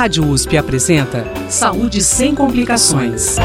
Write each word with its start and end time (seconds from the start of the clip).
Rádio 0.00 0.26
USP 0.26 0.56
apresenta 0.56 1.26
Saúde 1.50 2.02
sem 2.02 2.34
complicações. 2.34 3.36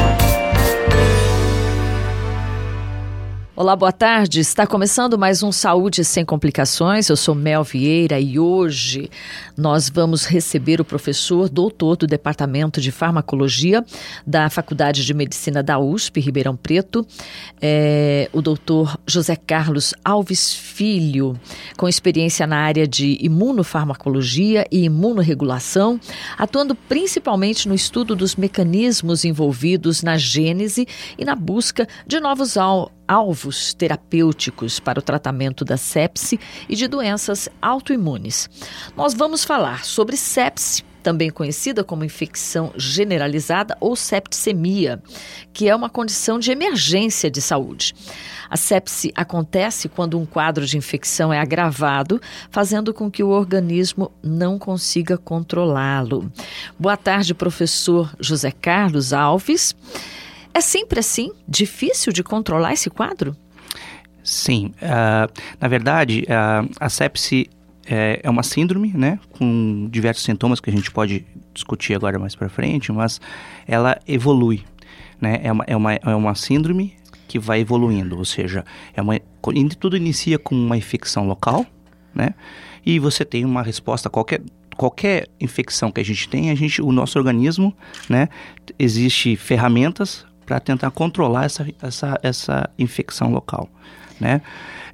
Olá, 3.58 3.74
boa 3.74 3.90
tarde. 3.90 4.38
Está 4.38 4.66
começando 4.66 5.16
mais 5.16 5.42
um 5.42 5.50
Saúde 5.50 6.04
Sem 6.04 6.26
Complicações. 6.26 7.08
Eu 7.08 7.16
sou 7.16 7.34
Mel 7.34 7.64
Vieira 7.64 8.20
e 8.20 8.38
hoje 8.38 9.10
nós 9.56 9.88
vamos 9.88 10.26
receber 10.26 10.78
o 10.78 10.84
professor 10.84 11.48
doutor 11.48 11.96
do 11.96 12.06
Departamento 12.06 12.82
de 12.82 12.92
Farmacologia 12.92 13.82
da 14.26 14.50
Faculdade 14.50 15.06
de 15.06 15.14
Medicina 15.14 15.62
da 15.62 15.78
USP, 15.78 16.20
Ribeirão 16.20 16.54
Preto, 16.54 17.06
é, 17.58 18.28
o 18.30 18.42
doutor 18.42 19.00
José 19.06 19.34
Carlos 19.34 19.94
Alves 20.04 20.52
Filho, 20.52 21.40
com 21.78 21.88
experiência 21.88 22.46
na 22.46 22.58
área 22.58 22.86
de 22.86 23.16
imunofarmacologia 23.22 24.66
e 24.70 24.84
imunorregulação, 24.84 25.98
atuando 26.36 26.74
principalmente 26.74 27.66
no 27.66 27.74
estudo 27.74 28.14
dos 28.14 28.36
mecanismos 28.36 29.24
envolvidos 29.24 30.02
na 30.02 30.18
gênese 30.18 30.86
e 31.16 31.24
na 31.24 31.34
busca 31.34 31.88
de 32.06 32.20
novos 32.20 32.58
alvos 33.06 33.74
terapêuticos 33.74 34.80
para 34.80 34.98
o 34.98 35.02
tratamento 35.02 35.64
da 35.64 35.76
sepse 35.76 36.38
e 36.68 36.76
de 36.76 36.88
doenças 36.88 37.48
autoimunes. 37.60 38.48
Nós 38.96 39.14
vamos 39.14 39.44
falar 39.44 39.84
sobre 39.84 40.16
sepse 40.16 40.84
também 41.06 41.30
conhecida 41.30 41.84
como 41.84 42.02
infecção 42.02 42.72
generalizada 42.76 43.76
ou 43.78 43.94
septicemia, 43.94 45.00
que 45.52 45.68
é 45.68 45.76
uma 45.76 45.88
condição 45.88 46.36
de 46.36 46.50
emergência 46.50 47.30
de 47.30 47.40
saúde. 47.40 47.94
A 48.50 48.56
sepse 48.56 49.12
acontece 49.14 49.88
quando 49.88 50.18
um 50.18 50.26
quadro 50.26 50.66
de 50.66 50.76
infecção 50.76 51.32
é 51.32 51.38
agravado, 51.38 52.20
fazendo 52.50 52.92
com 52.92 53.08
que 53.08 53.22
o 53.22 53.28
organismo 53.28 54.10
não 54.20 54.58
consiga 54.58 55.16
controlá-lo. 55.16 56.28
Boa 56.76 56.96
tarde, 56.96 57.34
professor 57.34 58.12
José 58.18 58.50
Carlos 58.50 59.12
Alves. 59.12 59.76
É 60.56 60.60
sempre 60.62 60.98
assim? 61.00 61.32
Difícil 61.46 62.14
de 62.14 62.22
controlar 62.22 62.72
esse 62.72 62.88
quadro? 62.88 63.36
Sim. 64.24 64.72
Uh, 64.76 65.30
na 65.60 65.68
verdade, 65.68 66.24
uh, 66.30 66.66
a 66.80 66.88
sepse 66.88 67.50
é, 67.86 68.20
é, 68.22 68.30
uma 68.30 68.42
síndrome, 68.42 68.90
né? 68.94 69.20
Com 69.32 69.86
diversos 69.90 70.24
sintomas 70.24 70.58
que 70.58 70.70
a 70.70 70.72
gente 70.72 70.90
pode 70.90 71.26
discutir 71.52 71.92
agora 71.94 72.18
mais 72.18 72.34
para 72.34 72.48
frente, 72.48 72.90
mas 72.90 73.20
ela 73.68 74.00
evolui, 74.08 74.64
né? 75.20 75.40
É 75.42 75.52
uma, 75.52 75.64
é, 75.66 75.76
uma, 75.76 75.92
é 75.92 76.14
uma 76.14 76.34
síndrome 76.34 76.94
que 77.28 77.38
vai 77.38 77.60
evoluindo, 77.60 78.16
ou 78.16 78.24
seja, 78.24 78.64
é 78.94 79.02
uma, 79.02 79.20
tudo 79.78 79.94
inicia 79.94 80.38
com 80.38 80.54
uma 80.54 80.78
infecção 80.78 81.28
local, 81.28 81.66
né? 82.14 82.30
E 82.84 82.98
você 82.98 83.26
tem 83.26 83.44
uma 83.44 83.62
resposta 83.62 84.08
qualquer 84.08 84.40
qualquer 84.74 85.26
infecção 85.40 85.90
que 85.90 86.00
a 86.00 86.04
gente 86.04 86.28
tem, 86.28 86.50
a 86.50 86.54
gente, 86.54 86.82
o 86.82 86.92
nosso 86.92 87.18
organismo, 87.18 87.74
né, 88.10 88.28
existe 88.78 89.34
ferramentas 89.34 90.25
para 90.46 90.60
tentar 90.60 90.90
controlar 90.92 91.44
essa, 91.44 91.66
essa, 91.82 92.18
essa 92.22 92.70
infecção 92.78 93.32
local. 93.32 93.68
Né? 94.18 94.40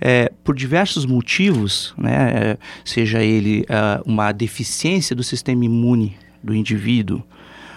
É, 0.01 0.33
por 0.43 0.57
diversos 0.57 1.07
motivos, 1.07 1.95
né, 1.97 2.33
é, 2.35 2.59
seja 2.85 3.23
ele 3.23 3.61
uh, 3.63 4.03
uma 4.05 4.33
deficiência 4.33 5.15
do 5.15 5.23
sistema 5.23 5.65
imune 5.65 6.17
do 6.43 6.53
indivíduo 6.53 7.23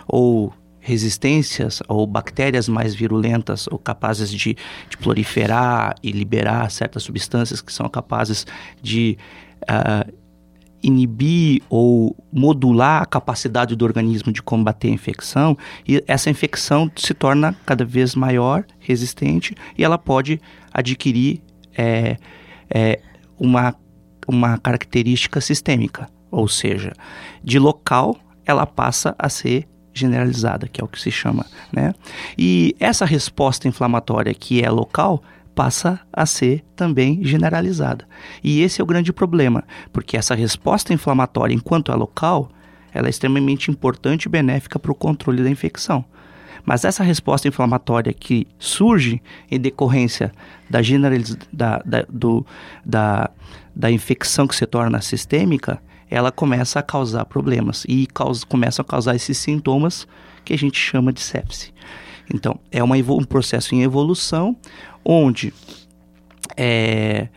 ou 0.07 0.51
resistências 0.79 1.83
ou 1.87 2.07
bactérias 2.07 2.67
mais 2.67 2.95
virulentas 2.95 3.67
ou 3.71 3.77
capazes 3.77 4.31
de, 4.31 4.55
de 4.89 4.97
proliferar 4.97 5.95
e 6.01 6.11
liberar 6.11 6.69
certas 6.71 7.03
substâncias 7.03 7.61
que 7.61 7.73
são 7.73 7.87
capazes 7.89 8.45
de 8.81 9.17
uh, 9.63 10.11
inibir 10.85 11.63
ou 11.67 12.15
modular 12.31 13.01
a 13.01 13.05
capacidade 13.07 13.75
do 13.75 13.83
organismo 13.83 14.31
de 14.31 14.41
combater 14.41 14.89
a 14.89 14.91
infecção, 14.91 15.57
e 15.87 16.03
essa 16.07 16.29
infecção 16.29 16.91
se 16.95 17.13
torna 17.15 17.55
cada 17.65 17.83
vez 17.83 18.13
maior, 18.13 18.63
resistente, 18.79 19.55
e 19.75 19.83
ela 19.83 19.97
pode 19.97 20.39
adquirir 20.71 21.41
é, 21.75 22.17
é, 22.69 22.99
uma, 23.39 23.75
uma 24.27 24.59
característica 24.59 25.41
sistêmica, 25.41 26.07
ou 26.29 26.47
seja, 26.47 26.93
de 27.43 27.57
local 27.57 28.15
ela 28.45 28.67
passa 28.67 29.15
a 29.17 29.27
ser 29.27 29.67
generalizada, 29.91 30.67
que 30.67 30.79
é 30.79 30.83
o 30.83 30.87
que 30.87 31.01
se 31.01 31.09
chama, 31.09 31.45
né? 31.71 31.95
E 32.37 32.75
essa 32.79 33.05
resposta 33.05 33.67
inflamatória 33.67 34.33
que 34.33 34.61
é 34.61 34.69
local, 34.69 35.23
passa 35.55 35.99
a 36.11 36.25
ser 36.25 36.63
também 36.75 37.23
generalizada. 37.23 38.05
E 38.43 38.61
esse 38.61 38.81
é 38.81 38.83
o 38.83 38.87
grande 38.87 39.13
problema, 39.13 39.63
porque 39.93 40.17
essa 40.17 40.35
resposta 40.35 40.93
inflamatória, 40.93 41.55
enquanto 41.55 41.91
é 41.91 41.95
local, 41.95 42.49
ela 42.93 43.07
é 43.07 43.09
extremamente 43.09 43.71
importante 43.71 44.25
e 44.25 44.29
benéfica 44.29 44.77
para 44.77 44.91
o 44.91 44.95
controle 44.95 45.41
da 45.41 45.49
infecção. 45.49 46.03
Mas 46.65 46.83
essa 46.83 47.03
resposta 47.03 47.47
inflamatória 47.47 48.11
que 48.11 48.47
surge 48.57 49.21
em 49.49 49.59
decorrência 49.59 50.31
da, 50.69 50.81
generaliz... 50.81 51.37
da, 51.53 51.81
da, 51.85 52.05
do, 52.09 52.45
da, 52.83 53.29
da 53.75 53.91
infecção 53.91 54.47
que 54.47 54.55
se 54.55 54.65
torna 54.65 54.99
sistêmica, 55.01 55.81
ela 56.09 56.31
começa 56.31 56.79
a 56.79 56.83
causar 56.83 57.25
problemas 57.25 57.85
e 57.87 58.07
causa, 58.07 58.45
começa 58.45 58.81
a 58.81 58.85
causar 58.85 59.15
esses 59.15 59.37
sintomas 59.37 60.07
que 60.43 60.53
a 60.53 60.57
gente 60.57 60.77
chama 60.77 61.13
de 61.13 61.21
sepse. 61.21 61.73
Então, 62.33 62.59
é 62.71 62.83
uma, 62.83 62.95
um 62.95 63.23
processo 63.23 63.75
em 63.75 63.83
evolução 63.83 64.55
onde 65.05 65.53
é, 66.57 67.27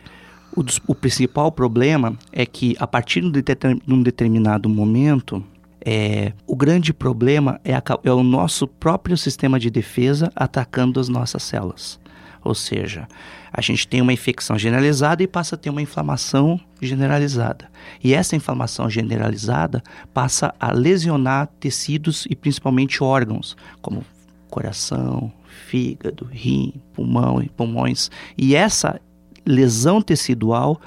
o, 0.55 0.63
o, 0.87 0.95
principal 0.95 1.51
problema 1.51 2.17
é 2.31 2.45
que 2.45 2.75
a 2.79 2.87
partir 2.87 3.21
de, 3.21 3.43
um 3.87 4.01
determinado 4.01 4.67
momento, 4.67 5.43
é, 5.85 6.33
o 6.47 6.55
grande 6.55 6.93
problema 6.93 7.59
é, 7.63 7.75
a, 7.75 7.83
é 8.03 8.11
o 8.11 8.23
nosso 8.23 8.67
próprio 8.67 9.15
sistema 9.15 9.59
de 9.59 9.69
defesa 9.69 10.31
atacando 10.35 10.99
as 10.99 11.07
nossas 11.07 11.43
células. 11.43 11.99
Ou 12.43 12.55
seja, 12.55 13.07
a 13.51 13.61
gente 13.61 13.87
tem 13.87 14.01
uma 14.01 14.13
infecção 14.13 14.57
generalizada 14.57 15.21
e 15.21 15.27
passa 15.27 15.55
a 15.55 15.57
ter 15.57 15.69
uma 15.69 15.81
inflamação 15.81 16.59
generalizada. 16.81 17.69
E 18.01 18.13
essa 18.13 18.35
inflamação 18.35 18.89
generalizada 18.89 19.83
passa 20.13 20.53
a 20.59 20.71
lesionar 20.71 21.49
tecidos 21.59 22.25
e 22.29 22.35
principalmente 22.35 23.03
órgãos, 23.03 23.57
como 23.81 24.05
coração, 24.49 25.31
fígado, 25.59 26.27
rim, 26.31 26.81
pulmão 26.93 27.41
e 27.41 27.49
pulmões. 27.49 28.09
E 28.37 28.55
essa 28.55 28.99
lesão 29.45 30.01
tecidual 30.01 30.79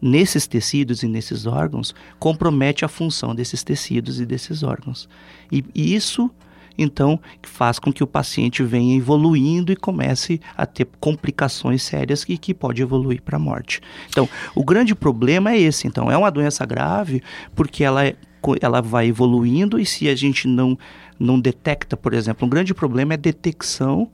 nesses 0.00 0.46
tecidos 0.46 1.02
e 1.02 1.08
nesses 1.08 1.46
órgãos 1.46 1.94
compromete 2.18 2.84
a 2.84 2.88
função 2.88 3.34
desses 3.34 3.64
tecidos 3.64 4.20
e 4.20 4.26
desses 4.26 4.62
órgãos. 4.62 5.08
E, 5.50 5.64
e 5.74 5.94
isso 5.94 6.30
então 6.78 7.20
faz 7.42 7.80
com 7.80 7.92
que 7.92 8.04
o 8.04 8.06
paciente 8.06 8.62
venha 8.62 8.96
evoluindo 8.96 9.72
e 9.72 9.76
comece 9.76 10.40
a 10.56 10.64
ter 10.64 10.86
complicações 11.00 11.82
sérias 11.82 12.24
e 12.28 12.38
que 12.38 12.54
pode 12.54 12.80
evoluir 12.80 13.20
para 13.20 13.36
a 13.36 13.40
morte. 13.40 13.80
Então, 14.08 14.28
o 14.54 14.64
grande 14.64 14.94
problema 14.94 15.50
é 15.50 15.58
esse. 15.58 15.88
Então, 15.88 16.08
é 16.08 16.16
uma 16.16 16.30
doença 16.30 16.64
grave 16.64 17.20
porque 17.54 17.82
ela, 17.82 18.06
é, 18.06 18.14
ela 18.60 18.80
vai 18.80 19.08
evoluindo 19.08 19.78
e 19.78 19.86
se 19.86 20.08
a 20.08 20.14
gente 20.14 20.46
não, 20.46 20.78
não 21.18 21.38
detecta, 21.40 21.96
por 21.96 22.14
exemplo, 22.14 22.46
um 22.46 22.50
grande 22.50 22.74
problema 22.74 23.14
é 23.14 23.16
a 23.16 23.18
detecção 23.18 24.10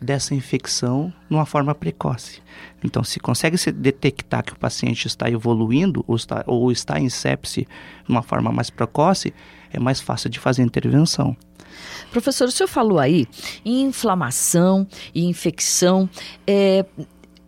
dessa 0.00 0.34
infecção 0.34 1.12
numa 1.30 1.46
forma 1.46 1.74
precoce. 1.74 2.42
Então, 2.82 3.04
se 3.04 3.20
consegue 3.20 3.56
se 3.56 3.70
detectar 3.70 4.44
que 4.44 4.52
o 4.52 4.58
paciente 4.58 5.06
está 5.06 5.30
evoluindo 5.30 6.04
ou 6.06 6.16
está, 6.16 6.42
ou 6.46 6.72
está 6.72 6.98
em 6.98 7.08
sepse 7.08 7.62
de 7.62 8.10
uma 8.10 8.22
forma 8.22 8.50
mais 8.50 8.68
precoce, 8.68 9.32
é 9.72 9.78
mais 9.78 10.00
fácil 10.00 10.28
de 10.28 10.38
fazer 10.38 10.62
intervenção. 10.62 11.36
Professor, 12.10 12.48
o 12.48 12.50
senhor 12.50 12.68
falou 12.68 12.98
aí 12.98 13.26
em 13.64 13.82
inflamação 13.84 14.86
e 15.14 15.24
infecção. 15.24 16.10
É, 16.46 16.84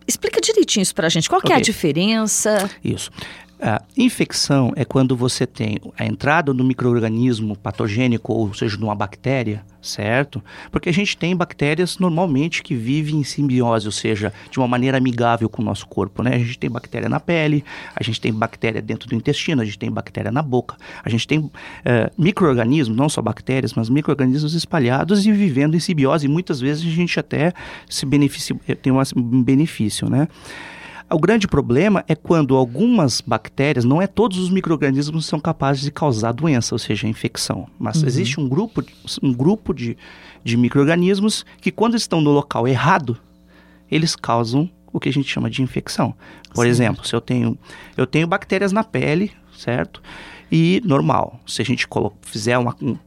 explica 0.07 0.41
direitinho 0.41 0.81
isso 0.81 0.95
para 0.95 1.07
a 1.07 1.09
gente. 1.09 1.29
Qual 1.29 1.39
okay. 1.39 1.53
é 1.53 1.57
a 1.57 1.61
diferença? 1.61 2.69
Isso. 2.83 3.11
A 3.61 3.81
infecção 3.95 4.73
é 4.75 4.83
quando 4.83 5.15
você 5.15 5.47
tem 5.47 5.79
a 5.97 6.05
entrada 6.05 6.53
do 6.53 6.63
microorganismo 6.63 7.55
patogênico, 7.55 8.33
ou 8.33 8.53
seja, 8.53 8.77
de 8.77 8.83
uma 8.83 8.93
bactéria, 8.93 9.63
certo? 9.81 10.43
Porque 10.69 10.89
a 10.89 10.93
gente 10.93 11.15
tem 11.15 11.33
bactérias 11.33 11.97
normalmente 11.97 12.61
que 12.61 12.75
vivem 12.75 13.15
em 13.15 13.23
simbiose, 13.23 13.87
ou 13.87 13.93
seja, 13.93 14.33
de 14.51 14.59
uma 14.59 14.67
maneira 14.67 14.97
amigável 14.97 15.47
com 15.47 15.61
o 15.61 15.65
nosso 15.65 15.87
corpo, 15.87 16.21
né? 16.21 16.35
A 16.35 16.37
gente 16.37 16.59
tem 16.59 16.69
bactéria 16.69 17.07
na 17.07 17.19
pele, 17.19 17.63
a 17.95 18.03
gente 18.03 18.19
tem 18.19 18.33
bactéria 18.33 18.81
dentro 18.81 19.07
do 19.07 19.15
intestino, 19.15 19.61
a 19.61 19.65
gente 19.65 19.79
tem 19.79 19.89
bactéria 19.89 20.31
na 20.31 20.41
boca, 20.41 20.75
a 21.03 21.09
gente 21.09 21.25
tem 21.25 21.39
uh, 21.39 21.51
microorganismos, 22.17 22.97
não 22.97 23.07
só 23.07 23.21
bactérias, 23.21 23.73
mas 23.73 23.89
microorganismos 23.89 24.53
espalhados 24.53 25.25
e 25.25 25.31
vivendo 25.31 25.75
em 25.75 25.79
simbiose. 25.79 26.25
E 26.25 26.29
muitas 26.29 26.59
vezes 26.59 26.85
a 26.85 26.93
gente 26.93 27.17
até 27.17 27.53
se 27.89 28.05
beneficia, 28.05 28.57
tem 28.81 28.91
um 28.91 29.43
benefício, 29.43 30.09
né? 30.09 30.27
O 31.09 31.19
grande 31.19 31.47
problema 31.47 32.03
é 32.07 32.15
quando 32.15 32.55
algumas 32.55 33.21
bactérias, 33.21 33.85
não 33.85 34.01
é 34.01 34.07
todos 34.07 34.39
os 34.39 34.49
micro-organismos 34.49 35.25
são 35.25 35.39
capazes 35.39 35.83
de 35.83 35.91
causar 35.91 36.31
doença, 36.31 36.73
ou 36.73 36.79
seja, 36.79 37.07
infecção. 37.07 37.67
Mas 37.77 38.01
uhum. 38.01 38.07
existe 38.07 38.39
um 38.39 38.49
grupo, 38.49 38.83
um 39.21 39.31
grupo 39.31 39.73
de, 39.73 39.95
de 40.43 40.57
micro-organismos 40.57 41.45
que, 41.61 41.71
quando 41.71 41.95
estão 41.95 42.21
no 42.21 42.31
local 42.31 42.67
errado, 42.67 43.17
eles 43.89 44.15
causam 44.15 44.69
o 44.91 44.99
que 44.99 45.09
a 45.09 45.13
gente 45.13 45.29
chama 45.29 45.49
de 45.49 45.61
infecção. 45.61 46.15
Por 46.53 46.63
Sim. 46.65 46.71
exemplo, 46.71 47.05
se 47.05 47.15
eu 47.15 47.21
tenho, 47.21 47.57
eu 47.95 48.07
tenho 48.07 48.25
bactérias 48.25 48.71
na 48.71 48.83
pele, 48.83 49.31
certo? 49.55 50.01
E 50.51 50.81
normal. 50.85 51.39
Se 51.45 51.61
a 51.61 51.65
gente 51.65 51.87
fizer 52.21 52.57
uma 52.57 52.75
um, 52.81 52.97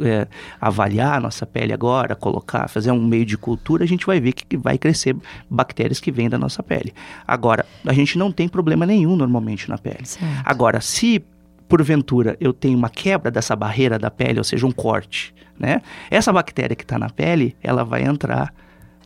é, 0.00 0.26
avaliar 0.60 1.16
a 1.16 1.20
nossa 1.20 1.46
pele 1.46 1.72
agora, 1.72 2.14
colocar, 2.14 2.68
fazer 2.68 2.90
um 2.90 3.04
meio 3.04 3.24
de 3.24 3.36
cultura, 3.36 3.84
a 3.84 3.86
gente 3.86 4.06
vai 4.06 4.20
ver 4.20 4.32
que 4.32 4.56
vai 4.56 4.78
crescer 4.78 5.16
bactérias 5.48 6.00
que 6.00 6.10
vêm 6.10 6.28
da 6.28 6.38
nossa 6.38 6.62
pele. 6.62 6.92
Agora, 7.26 7.64
a 7.86 7.92
gente 7.92 8.18
não 8.18 8.30
tem 8.30 8.48
problema 8.48 8.84
nenhum 8.86 9.16
normalmente 9.16 9.68
na 9.68 9.78
pele. 9.78 10.04
Certo. 10.04 10.42
Agora, 10.44 10.80
se 10.80 11.24
porventura 11.68 12.36
eu 12.40 12.52
tenho 12.52 12.78
uma 12.78 12.88
quebra 12.88 13.30
dessa 13.30 13.54
barreira 13.54 13.98
da 13.98 14.10
pele, 14.10 14.38
ou 14.38 14.44
seja, 14.44 14.66
um 14.66 14.72
corte, 14.72 15.34
né? 15.58 15.82
Essa 16.10 16.32
bactéria 16.32 16.74
que 16.74 16.82
está 16.82 16.98
na 16.98 17.10
pele, 17.10 17.54
ela 17.62 17.84
vai 17.84 18.02
entrar 18.04 18.52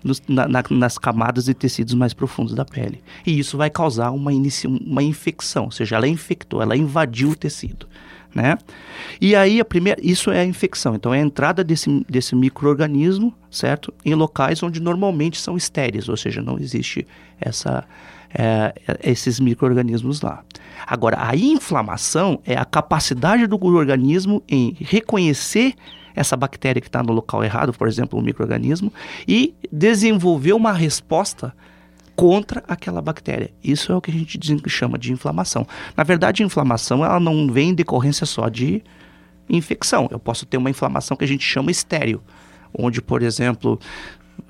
nos, 0.04 0.22
na, 0.28 0.48
na, 0.48 0.62
nas 0.70 0.98
camadas 0.98 1.48
e 1.48 1.54
tecidos 1.54 1.94
mais 1.94 2.12
profundos 2.12 2.54
da 2.54 2.64
pele. 2.64 3.02
E 3.26 3.38
isso 3.38 3.56
vai 3.56 3.70
causar 3.70 4.10
uma, 4.10 4.32
inici, 4.32 4.66
uma 4.66 5.02
infecção, 5.02 5.66
ou 5.66 5.70
seja, 5.70 5.96
ela 5.96 6.08
infectou, 6.08 6.62
ela 6.62 6.76
invadiu 6.76 7.30
o 7.30 7.36
tecido. 7.36 7.86
Né? 8.34 8.56
E 9.20 9.36
aí 9.36 9.60
a 9.60 9.64
primeira, 9.64 10.00
isso 10.02 10.30
é 10.30 10.40
a 10.40 10.44
infecção. 10.44 10.94
Então 10.94 11.12
é 11.12 11.18
a 11.18 11.22
entrada 11.22 11.62
desse, 11.62 12.04
desse 12.08 12.34
microorganismo, 12.34 13.34
certo, 13.50 13.92
em 14.04 14.14
locais 14.14 14.62
onde 14.62 14.80
normalmente 14.80 15.38
são 15.38 15.56
estéreis, 15.56 16.08
ou 16.08 16.16
seja, 16.16 16.40
não 16.40 16.58
existe 16.58 17.06
essa 17.38 17.84
é, 18.34 18.72
esses 19.02 19.38
microorganismos 19.38 20.22
lá. 20.22 20.42
Agora 20.86 21.18
a 21.20 21.36
inflamação 21.36 22.40
é 22.44 22.56
a 22.56 22.64
capacidade 22.64 23.46
do 23.46 23.62
organismo 23.64 24.42
em 24.48 24.74
reconhecer 24.80 25.74
essa 26.14 26.36
bactéria 26.36 26.80
que 26.80 26.88
está 26.88 27.02
no 27.02 27.12
local 27.12 27.42
errado, 27.44 27.72
por 27.72 27.88
exemplo, 27.88 28.18
um 28.18 28.22
microorganismo, 28.22 28.92
e 29.26 29.54
desenvolver 29.70 30.52
uma 30.52 30.72
resposta 30.72 31.54
contra 32.14 32.62
aquela 32.68 33.00
bactéria. 33.00 33.52
Isso 33.62 33.90
é 33.92 33.96
o 33.96 34.00
que 34.00 34.10
a 34.10 34.14
gente 34.14 34.38
chama 34.68 34.98
de 34.98 35.12
inflamação. 35.12 35.66
Na 35.96 36.04
verdade, 36.04 36.42
a 36.42 36.46
inflamação 36.46 37.04
ela 37.04 37.18
não 37.18 37.50
vem 37.50 37.70
em 37.70 37.74
decorrência 37.74 38.26
só 38.26 38.48
de 38.48 38.82
infecção. 39.48 40.08
Eu 40.10 40.18
posso 40.18 40.46
ter 40.46 40.56
uma 40.56 40.70
inflamação 40.70 41.16
que 41.16 41.24
a 41.24 41.28
gente 41.28 41.44
chama 41.44 41.70
estéreo, 41.70 42.22
onde, 42.76 43.00
por 43.00 43.22
exemplo, 43.22 43.78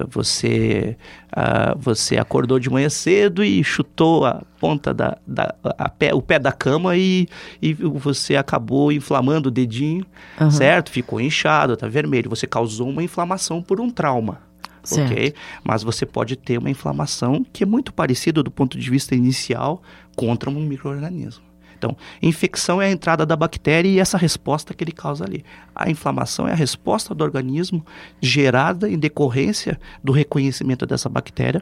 você, 0.09 0.97
uh, 1.33 1.79
você 1.79 2.17
acordou 2.19 2.59
de 2.59 2.71
manhã 2.71 2.89
cedo 2.89 3.45
e 3.45 3.63
chutou 3.63 4.25
a 4.25 4.43
ponta 4.59 4.93
da, 4.93 5.17
da 5.27 5.55
a 5.79 5.89
pé, 5.89 6.15
o 6.15 6.23
pé 6.23 6.39
da 6.39 6.53
cama 6.53 6.97
e, 6.97 7.29
e 7.61 7.73
você 7.75 8.37
acabou 8.37 8.93
inflamando 8.93 9.49
o 9.49 9.53
dedinho, 9.53 10.07
uhum. 10.41 10.51
certo? 10.51 10.91
Ficou 10.91 11.21
inchado, 11.21 11.77
tá 11.77 11.89
vermelho. 11.89 12.31
Você 12.31 12.47
causou 12.47 12.89
uma 12.89 13.03
inflamação 13.03 13.63
por 13.63 13.81
um 13.81 13.91
trauma. 13.91 14.41
Certo. 14.83 15.13
Ok? 15.13 15.35
Mas 15.63 15.83
você 15.83 16.05
pode 16.05 16.35
ter 16.35 16.59
uma 16.59 16.71
inflamação 16.71 17.47
que 17.53 17.63
é 17.63 17.67
muito 17.67 17.93
parecida 17.93 18.43
do 18.43 18.51
ponto 18.51 18.77
de 18.77 18.91
vista 18.91 19.15
inicial 19.15 19.81
contra 20.17 20.51
um 20.51 20.55
microorganismo. 20.55 21.52
Então, 21.83 21.97
infecção 22.23 22.81
é 22.81 22.87
a 22.87 22.91
entrada 22.93 23.27
da 23.27 23.35
bactéria 23.35 23.89
e 23.89 23.99
essa 23.99 24.17
resposta 24.17 24.73
que 24.73 24.85
ele 24.85 24.93
causa 24.93 25.25
ali. 25.25 25.45
A 25.75 25.91
inflamação 25.91 26.47
é 26.47 26.53
a 26.53 26.55
resposta 26.55 27.13
do 27.13 27.25
organismo 27.25 27.85
gerada 28.21 28.89
em 28.89 28.97
decorrência 28.97 29.81
do 30.03 30.13
reconhecimento 30.13 30.87
dessa 30.87 31.09
bactéria 31.09 31.61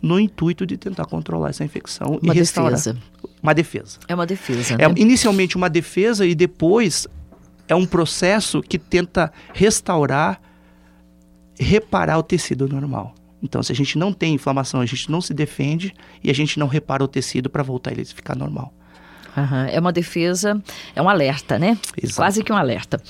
no 0.00 0.18
intuito 0.18 0.64
de 0.64 0.78
tentar 0.78 1.04
controlar 1.04 1.50
essa 1.50 1.62
infecção 1.64 2.18
uma 2.22 2.32
e 2.32 2.38
restaurar. 2.38 2.78
Defesa. 2.78 2.96
Uma 3.42 3.54
defesa. 3.54 3.98
É 4.08 4.14
uma 4.14 4.24
defesa. 4.24 4.74
É 4.78 4.88
né? 4.88 4.94
inicialmente 4.96 5.54
uma 5.54 5.68
defesa 5.68 6.24
e 6.24 6.34
depois 6.34 7.06
é 7.68 7.74
um 7.74 7.84
processo 7.84 8.62
que 8.62 8.78
tenta 8.78 9.30
restaurar, 9.52 10.40
reparar 11.60 12.16
o 12.16 12.22
tecido 12.22 12.66
normal. 12.66 13.14
Então, 13.42 13.62
se 13.62 13.70
a 13.70 13.74
gente 13.74 13.98
não 13.98 14.14
tem 14.14 14.32
inflamação, 14.32 14.80
a 14.80 14.86
gente 14.86 15.10
não 15.10 15.20
se 15.20 15.34
defende 15.34 15.94
e 16.24 16.30
a 16.30 16.34
gente 16.34 16.58
não 16.58 16.68
repara 16.68 17.04
o 17.04 17.08
tecido 17.08 17.50
para 17.50 17.62
voltar 17.62 17.92
ele 17.92 18.00
a 18.00 18.06
ficar 18.06 18.34
normal. 18.34 18.72
Uhum. 19.40 19.66
É 19.70 19.80
uma 19.80 19.92
defesa, 19.92 20.62
é 20.94 21.02
um 21.02 21.08
alerta, 21.08 21.58
né? 21.58 21.78
Exato. 22.00 22.16
Quase 22.16 22.42
que 22.42 22.52
um 22.52 22.56
alerta. 22.56 23.00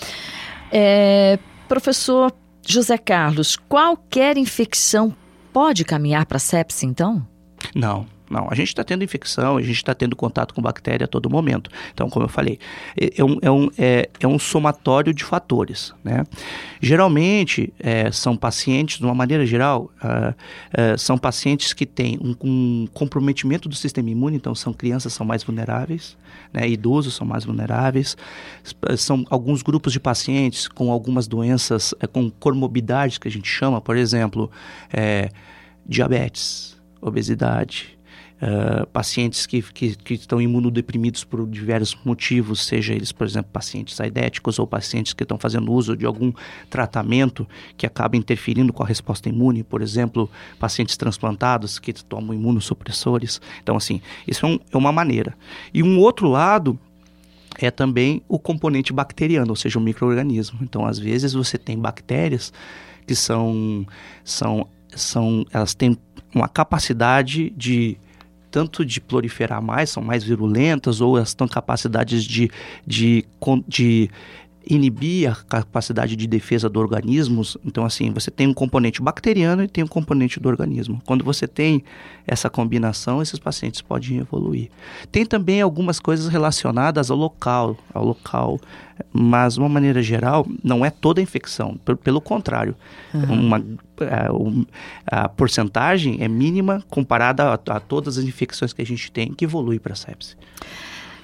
É, 0.71 1.39
professor 1.69 2.33
José 2.67 2.99
Carlos, 2.99 3.57
qualquer 3.57 4.37
infecção 4.37 5.15
pode 5.53 5.85
caminhar 5.85 6.27
para 6.27 6.39
sepse, 6.39 6.87
então? 6.87 7.27
Não, 7.75 8.07
não, 8.31 8.49
a 8.51 8.55
gente 8.55 8.69
está 8.69 8.85
tendo 8.85 9.03
infecção, 9.03 9.57
a 9.57 9.63
gente 9.63 9.77
está 9.77 9.95
tendo 9.95 10.15
contato 10.15 10.55
com 10.55 10.61
bactéria 10.61 11.05
a 11.05 11.09
todo 11.09 11.31
momento. 11.31 11.71
Então, 11.93 12.09
como 12.11 12.27
eu 12.27 12.29
falei, 12.29 12.59
é, 12.97 13.21
é 13.21 13.25
um, 13.25 13.39
é 13.43 13.51
um, 13.51 13.71
é, 13.79 14.09
é 14.21 14.27
um 14.27 14.39
somatório 14.39 15.15
de 15.15 15.25
fatores. 15.25 15.95
Né? 16.05 16.25
Geralmente, 16.81 17.73
é, 17.79 18.11
são 18.13 18.37
pacientes, 18.37 18.99
de 18.99 19.05
uma 19.05 19.15
maneira 19.15 19.45
geral, 19.47 19.91
uh, 20.03 20.31
uh, 20.95 20.99
são 20.99 21.17
pacientes 21.17 21.73
que 21.73 21.87
têm 21.87 22.19
um, 22.23 22.37
um, 22.43 22.89
comprometimento 22.93 23.69
do 23.69 23.75
sistema 23.75 24.11
imune, 24.11 24.37
então 24.37 24.55
são 24.55 24.73
crianças 24.73 25.13
são 25.13 25.27
mais 25.27 25.43
vulneráveis, 25.43 26.17
né? 26.53 26.69
idosos 26.69 27.15
são 27.15 27.27
mais 27.27 27.45
vulneráveis, 27.45 28.17
são 28.97 29.25
alguns 29.31 29.63
grupos 29.63 29.93
de 29.93 30.01
pacientes 30.01 30.69
com 30.69 30.93
algumas 30.93 31.27
doenças, 31.27 31.95
é, 32.01 32.07
com 32.07 32.31
comorbidades 32.31 33.19
que 33.19 33.29
a 33.29 33.31
gente 33.31 33.49
chama, 33.49 33.81
por 33.81 33.97
exemplo, 33.97 34.51
é, 34.93 35.31
diabetes, 35.87 36.79
obesidade, 37.01 37.98
Uh, 38.41 38.87
pacientes 38.91 39.47
que, 39.47 39.61
que, 39.61 39.97
que, 39.97 40.15
estão 40.15 40.41
imunodeprimidos 40.41 41.25
por 41.25 41.45
diversos 41.45 41.99
motivos, 42.05 42.65
seja 42.65 42.95
eles, 42.95 43.11
por 43.11 43.27
exemplo, 43.27 43.51
pacientes 43.53 44.01
aidéticos 44.01 44.61
ou 44.61 44.67
pacientes 44.67 45.13
que 45.13 45.25
estão 45.25 45.37
fazendo 45.37 45.73
uso 45.73 45.97
de 45.97 46.07
algum 46.07 46.33
tratamento 46.71 47.49
que 47.77 47.85
acaba 47.85 48.17
interferindo 48.17 48.73
com 48.73 48.85
a 48.85 48.87
resposta 48.87 49.29
imune, 49.29 49.65
por 49.65 49.83
exemplo, 49.83 50.31
pacientes 50.57 50.97
transplantados 50.97 51.81
que 51.81 51.93
tomam 51.93 52.33
imunossupressores. 52.33 53.41
Então, 53.61 53.77
assim, 53.77 54.01
isso 54.25 54.47
é, 54.47 54.49
um, 54.51 54.61
é 54.73 54.77
uma 54.77 54.93
maneira. 54.93 55.35
E 55.75 55.83
um 55.83 55.99
outro 55.99 56.29
lado 56.29 56.79
é 57.59 57.73
também 57.73 58.23
o 58.29 58.39
componente 58.39 58.93
bacteriano, 58.93 59.51
ou 59.51 59.57
seja, 59.57 59.81
o 59.81 59.83
microorganismo. 59.83 60.61
Então, 60.63 60.87
às 60.87 60.99
vezes 60.99 61.33
você 61.33 61.59
tem 61.59 61.77
bactérias 61.77 62.53
que 63.05 63.15
são, 63.15 63.87
são, 64.23 64.69
são 64.95 65.45
elas 65.53 65.75
têm 65.75 65.99
uma 66.35 66.49
capacidade 66.49 67.51
de 67.51 67.97
tanto 68.59 68.85
de 68.85 69.01
proliferar 69.01 69.63
mais, 69.63 69.89
são 69.89 70.03
mais 70.03 70.25
virulentas, 70.25 71.01
ou 71.01 71.17
têm 71.33 71.47
capacidades 71.47 72.25
de, 72.25 72.51
de, 72.85 73.25
de 73.69 74.11
inibir 74.69 75.31
a 75.31 75.35
capacidade 75.35 76.15
de 76.15 76.27
defesa 76.27 76.69
do 76.69 76.79
organismo. 76.79 77.43
Então, 77.65 77.85
assim, 77.87 78.13
você 78.13 78.31
tem 78.31 78.47
um 78.47 78.53
componente 78.53 79.01
bacteriano 79.01 79.63
e 79.63 79.69
tem 79.69 79.83
um 79.83 79.89
componente 79.89 80.39
do 80.39 80.49
organismo. 80.49 81.01
Quando 81.07 81.25
você 81.25 81.49
tem 81.49 81.83
essa 82.27 82.51
combinação, 82.51 83.23
esses 83.23 83.39
pacientes 83.39 83.81
podem 83.81 84.19
evoluir. 84.19 84.69
Tem 85.11 85.25
também 85.25 85.63
algumas 85.63 85.99
coisas 85.99 86.29
relacionadas 86.29 87.11
ao 87.11 87.17
local, 87.17 87.79
ao 87.95 88.05
local, 88.05 88.61
mas 89.11 89.55
de 89.55 89.61
uma 89.61 89.69
maneira 89.71 90.03
geral, 90.03 90.47
não 90.63 90.85
é 90.85 90.91
toda 90.91 91.21
a 91.21 91.23
infecção. 91.23 91.81
Pelo 92.05 92.21
contrário, 92.21 92.77
uhum. 93.15 93.47
uma, 93.47 93.65
a, 95.11 95.25
a, 95.25 95.29
porcentagem 95.31 96.19
é 96.21 96.29
mínima 96.29 96.85
comparada 96.91 97.45
a, 97.45 97.55
a 97.55 97.81
todas 97.81 98.19
as 98.19 98.25
infecções 98.25 98.75
que 98.75 98.83
a 98.83 98.87
gente 98.87 99.11
tem 99.11 99.33
que 99.33 99.47
evolui 99.47 99.79
para 99.79 99.95
a 99.95 99.97
sepse. 99.97 100.37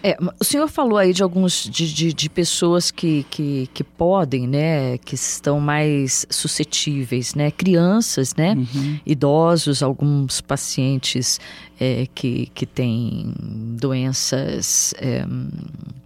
É, 0.06 0.18
o 0.38 0.44
senhor 0.44 0.68
falou 0.68 0.98
aí 0.98 1.14
de 1.14 1.22
alguns 1.22 1.64
de, 1.64 1.90
de, 1.90 2.12
de, 2.12 2.28
pessoas 2.28 2.90
que, 2.90 3.24
que, 3.30 3.70
que 3.72 3.82
podem, 3.82 4.46
né, 4.46 4.98
que 4.98 5.14
estão 5.14 5.58
mais 5.58 6.26
suscetíveis, 6.28 7.34
né, 7.34 7.50
crianças, 7.50 8.34
né, 8.34 8.52
uhum. 8.52 8.98
idosos, 9.06 9.82
alguns 9.82 10.42
pacientes 10.42 11.40
é, 11.80 12.06
que, 12.14 12.50
que 12.54 12.66
têm 12.66 13.32
doenças 13.78 14.92
é, 14.98 15.24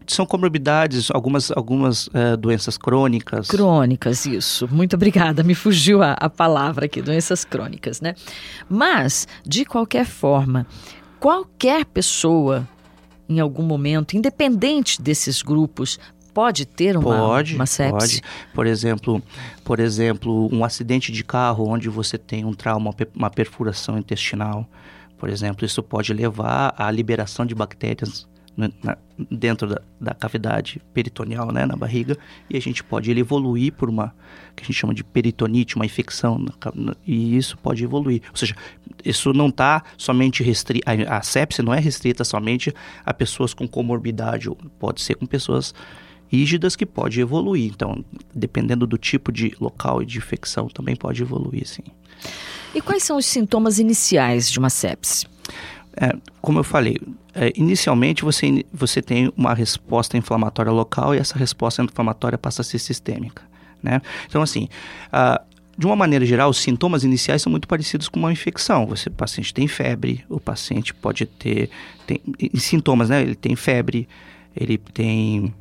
são 0.07 0.25
comorbidades, 0.25 1.11
algumas, 1.11 1.51
algumas 1.51 2.09
é, 2.15 2.37
doenças 2.37 2.79
crônicas. 2.79 3.49
Crônicas, 3.49 4.27
isso. 4.27 4.69
Muito 4.71 4.95
obrigada, 4.95 5.43
me 5.43 5.57
fugiu 5.57 6.05
a, 6.05 6.13
a 6.13 6.31
palavra 6.31 6.87
aqui, 6.87 7.03
doenças 7.03 7.45
crônicas, 7.45 8.01
né? 8.01 8.15
Mas, 8.69 9.27
de 9.45 9.65
qualquer 9.65 10.07
forma, 10.07 10.69
qualquer 11.19 11.85
pessoa 11.85 12.65
em 13.29 13.41
algum 13.41 13.63
momento, 13.63 14.17
independente 14.17 15.01
desses 15.01 15.43
grupos, 15.43 15.99
pode 16.33 16.65
ter 16.65 16.97
uma, 16.97 17.03
pode, 17.03 17.55
uma 17.55 17.67
sepse? 17.67 18.21
Pode. 18.21 18.23
Por 18.55 18.67
exemplo, 18.67 19.23
por 19.65 19.81
exemplo, 19.81 20.49
um 20.53 20.65
acidente 20.65 21.11
de 21.11 21.25
carro 21.25 21.69
onde 21.69 21.89
você 21.89 22.17
tem 22.17 22.45
um 22.45 22.55
trauma, 22.55 22.95
uma 23.15 23.31
perfuração 23.31 23.99
intestinal, 23.99 24.67
por 25.19 25.29
exemplo, 25.29 25.67
isso 25.67 25.83
pode 25.83 26.13
levar 26.13 26.75
à 26.79 26.91
liberação 26.91 27.45
de 27.45 27.55
bactérias 27.55 28.27
na, 28.59 28.99
dentro 29.31 29.69
da, 29.69 29.81
da, 30.01 30.15
cavidade 30.15 30.83
peritoneal, 30.93 31.53
né, 31.53 31.65
na 31.65 31.77
barriga, 31.77 32.19
e 32.51 32.57
a 32.57 32.61
gente 32.61 32.83
pode 32.83 33.09
ele 33.09 33.21
evoluir 33.21 33.73
por 33.73 33.89
uma 33.89 34.13
que 34.57 34.65
a 34.65 34.67
gente 34.67 34.75
chama 34.75 34.93
de 34.93 35.05
peritonite, 35.05 35.77
uma 35.77 35.87
infecção, 35.87 36.39
na, 36.75 36.97
e 37.07 37.37
isso 37.37 37.57
pode 37.59 37.85
evoluir. 37.85 38.23
Ou 38.31 38.37
seja, 38.37 38.57
isso 39.05 39.33
não 39.33 39.49
está 39.49 39.85
somente 39.97 40.43
restrito, 40.43 40.85
a, 40.89 41.19
a 41.19 41.23
sepse 41.23 41.63
não 41.63 41.73
é 41.73 41.79
restrita 41.79 42.25
somente 42.25 42.75
a 43.07 43.15
pessoas 43.15 43.55
com 43.55 43.69
comorbidade, 43.69 44.51
pode 44.79 45.03
ser 45.03 45.15
com 45.15 45.27
pessoas 45.27 45.73
rígidas 46.27 46.75
que 46.75 46.85
pode 46.85 47.21
evoluir. 47.21 47.71
Então, 47.73 48.05
dependendo 48.35 48.89
do 48.89 48.99
tipo 48.99 49.31
de 49.31 49.55
local 49.61 50.03
e 50.03 50.07
de 50.07 50.19
infecção, 50.19 50.67
também 50.67 50.97
pode 50.97 51.23
evoluir, 51.23 51.67
sim. 51.67 51.85
E 52.75 52.81
quais 52.81 53.05
são 53.05 53.17
os 53.17 53.25
sintomas 53.25 53.79
iniciais 53.79 54.51
de 54.51 54.59
uma 54.59 54.69
sepse? 54.69 55.27
É, 55.97 56.17
como 56.41 56.59
eu 56.59 56.65
falei, 56.65 56.97
é, 57.39 57.53
inicialmente 57.57 58.25
você, 58.25 58.65
você 58.73 59.01
tem 59.01 59.33
uma 59.37 59.55
resposta 59.55 60.17
inflamatória 60.17 60.73
local 60.73 61.15
e 61.15 61.19
essa 61.19 61.39
resposta 61.39 61.83
inflamatória 61.83 62.37
passa 62.37 62.63
a 62.63 62.65
ser 62.65 62.79
sistêmica. 62.79 63.43
Né? 63.83 64.03
Então, 64.27 64.43
assim, 64.43 64.69
uh, 65.13 65.41
de 65.77 65.87
uma 65.87 65.95
maneira 65.95 66.27
geral, 66.27 66.51
os 66.51 66.59
sintomas 66.59 67.05
iniciais 67.05 67.41
são 67.41 67.51
muito 67.51 67.69
parecidos 67.69 68.09
com 68.09 68.19
uma 68.19 68.33
infecção. 68.33 68.85
Você, 68.89 69.09
o 69.09 69.13
paciente 69.13 69.55
tem 69.55 69.69
febre, 69.69 70.25
o 70.29 70.41
paciente 70.41 70.93
pode 70.93 71.25
ter 71.25 71.71
tem, 72.05 72.21
sintomas, 72.57 73.09
né? 73.09 73.23
Ele 73.23 73.37
tem 73.37 73.55
febre, 73.55 74.09
ele 74.57 74.77
tem 74.77 75.55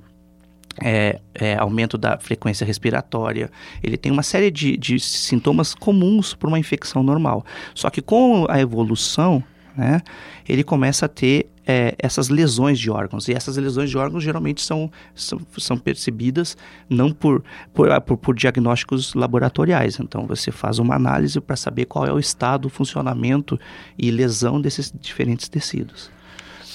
é, 0.83 1.19
é, 1.35 1.55
aumento 1.57 1.95
da 1.95 2.17
frequência 2.17 2.65
respiratória, 2.65 3.51
ele 3.83 3.95
tem 3.95 4.11
uma 4.11 4.23
série 4.23 4.49
de, 4.49 4.75
de 4.75 4.99
sintomas 4.99 5.75
comuns 5.75 6.33
para 6.33 6.47
uma 6.47 6.57
infecção 6.57 7.03
normal. 7.03 7.45
Só 7.75 7.91
que 7.91 8.01
com 8.01 8.47
a 8.49 8.59
evolução, 8.59 9.43
né, 9.75 10.01
ele 10.49 10.63
começa 10.63 11.05
a 11.05 11.09
ter 11.09 11.47
é, 11.67 11.93
essas 11.99 12.29
lesões 12.29 12.79
de 12.79 12.89
órgãos. 12.89 13.27
E 13.27 13.33
essas 13.33 13.57
lesões 13.57 13.89
de 13.89 13.97
órgãos 13.97 14.23
geralmente 14.23 14.61
são, 14.61 14.89
são, 15.13 15.39
são 15.57 15.77
percebidas 15.77 16.55
não 16.89 17.11
por, 17.11 17.43
por, 17.73 17.91
ah, 17.91 17.99
por, 17.99 18.17
por, 18.17 18.33
diagnósticos 18.33 19.13
laboratoriais. 19.13 19.99
Então 19.99 20.25
você 20.25 20.49
faz 20.51 20.79
uma 20.79 20.95
análise 20.95 21.41
para 21.41 21.57
saber 21.57 21.85
qual 21.85 22.05
é 22.05 22.13
o 22.13 22.19
estado, 22.19 22.69
funcionamento 22.69 23.59
e 23.97 24.09
lesão 24.09 24.61
desses 24.61 24.93
diferentes 24.97 25.49
tecidos. 25.49 26.09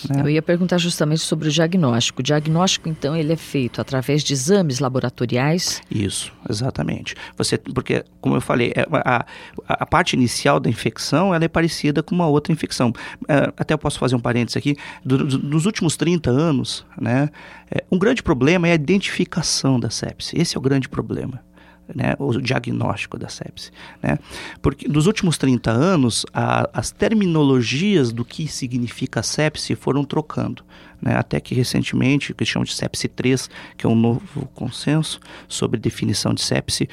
Né? 0.09 0.23
Eu 0.23 0.29
ia 0.29 0.43
perguntar 0.43 0.79
justamente 0.79 1.21
sobre 1.21 1.49
o 1.49 1.51
diagnóstico. 1.51 2.21
O 2.21 2.23
diagnóstico, 2.23 2.89
então, 2.89 3.17
ele 3.17 3.33
é 3.33 3.37
feito 3.37 3.81
através 3.81 4.23
de 4.23 4.33
exames 4.33 4.79
laboratoriais? 4.79 5.81
Isso, 5.91 6.33
exatamente. 6.49 7.15
Você, 7.37 7.59
porque, 7.59 8.05
como 8.21 8.37
eu 8.37 8.41
falei, 8.41 8.73
é, 8.75 8.87
a, 8.91 9.27
a, 9.69 9.87
parte 9.87 10.15
inicial 10.15 10.59
da 10.59 10.69
infecção 10.69 11.35
ela 11.35 11.45
é 11.45 11.49
parecida 11.49 12.03
com 12.03 12.15
uma 12.15 12.27
outra 12.27 12.53
infecção. 12.53 12.93
É, 13.29 13.53
até 13.57 13.75
eu 13.75 13.79
posso 13.79 13.99
fazer 13.99 14.15
um 14.15 14.21
parênteses 14.21 14.57
aqui. 14.57 14.77
Do, 15.05 15.19
do, 15.19 15.39
nos 15.39 15.67
últimos 15.67 15.97
30 15.97 16.31
anos, 16.31 16.85
né, 17.01 17.29
é, 17.71 17.85
um 17.91 17.99
grande 17.99 18.23
problema 18.23 18.69
é 18.69 18.73
a 18.73 18.75
identificação 18.75 19.79
da 19.79 19.91
sepse. 19.91 20.39
Esse 20.41 20.57
é 20.57 20.59
o 20.59 20.63
grande 20.63 20.89
problema 20.89 21.41
né, 21.95 22.15
o 22.19 22.41
diagnóstico 22.41 23.19
da 23.19 23.29
sepse. 23.29 23.71
Né? 24.03 24.19
Porque 24.61 24.89
nos 24.89 25.07
últimos 25.07 25.37
30 25.39 25.71
anos, 25.71 26.25
a, 26.33 26.69
as 26.73 26.91
terminologias 26.91 28.13
do 28.13 28.25
que 28.25 28.47
significa 28.49 29.23
sepse 29.23 29.75
foram 29.75 30.05
trocando. 30.05 30.65
Né? 31.01 31.17
Até 31.17 31.41
que 31.41 31.55
recentemente, 31.55 32.33
o 32.33 32.35
que 32.35 32.45
chamam 32.45 32.65
de 32.65 32.75
sepse 32.75 33.09
3, 33.09 33.51
que 33.77 33.87
é 33.87 33.89
um 33.89 33.97
novo 33.97 34.49
consenso 34.55 35.21
sobre 35.49 35.79
definição 35.79 36.33
de 36.33 36.43
sepse, 36.43 36.89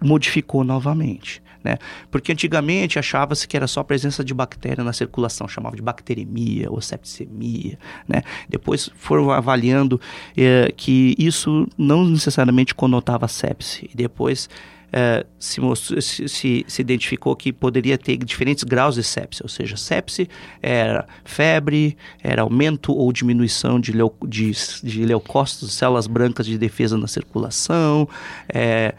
modificou 0.00 0.64
novamente. 0.64 1.42
Né? 1.66 1.78
Porque 2.12 2.30
antigamente 2.30 2.96
achava-se 2.96 3.48
que 3.48 3.56
era 3.56 3.66
só 3.66 3.80
a 3.80 3.84
presença 3.84 4.22
de 4.22 4.32
bactéria 4.32 4.84
na 4.84 4.92
circulação, 4.92 5.48
chamava 5.48 5.74
de 5.74 5.82
bacteremia 5.82 6.70
ou 6.70 6.80
septicemia. 6.80 7.76
Né? 8.06 8.22
Depois 8.48 8.88
foram 8.94 9.32
avaliando 9.32 10.00
eh, 10.36 10.72
que 10.76 11.16
isso 11.18 11.66
não 11.76 12.04
necessariamente 12.04 12.72
conotava 12.72 13.26
sepse. 13.26 13.90
E 13.92 13.96
depois 13.96 14.48
é, 14.92 15.26
se, 15.38 15.60
se, 16.00 16.64
se, 16.66 16.80
identificou 16.80 17.34
que 17.34 17.52
poderia 17.52 17.98
ter 17.98 18.16
diferentes 18.18 18.64
graus 18.64 18.94
de 18.94 19.02
sepse, 19.02 19.42
ou 19.42 19.48
seja, 19.48 19.76
sepse 19.76 20.28
era 20.62 21.06
febre, 21.24 21.96
era 22.22 22.42
aumento 22.42 22.92
ou 22.92 23.12
diminuição 23.12 23.80
de, 23.80 23.92
leu, 23.92 24.14
de, 24.26 24.52
de 24.82 25.04
leucócitos, 25.04 25.74
células 25.74 26.06
brancas 26.06 26.46
de 26.46 26.56
defesa 26.56 26.96
na 26.96 27.08
circulação, 27.08 28.08
é, 28.48 28.94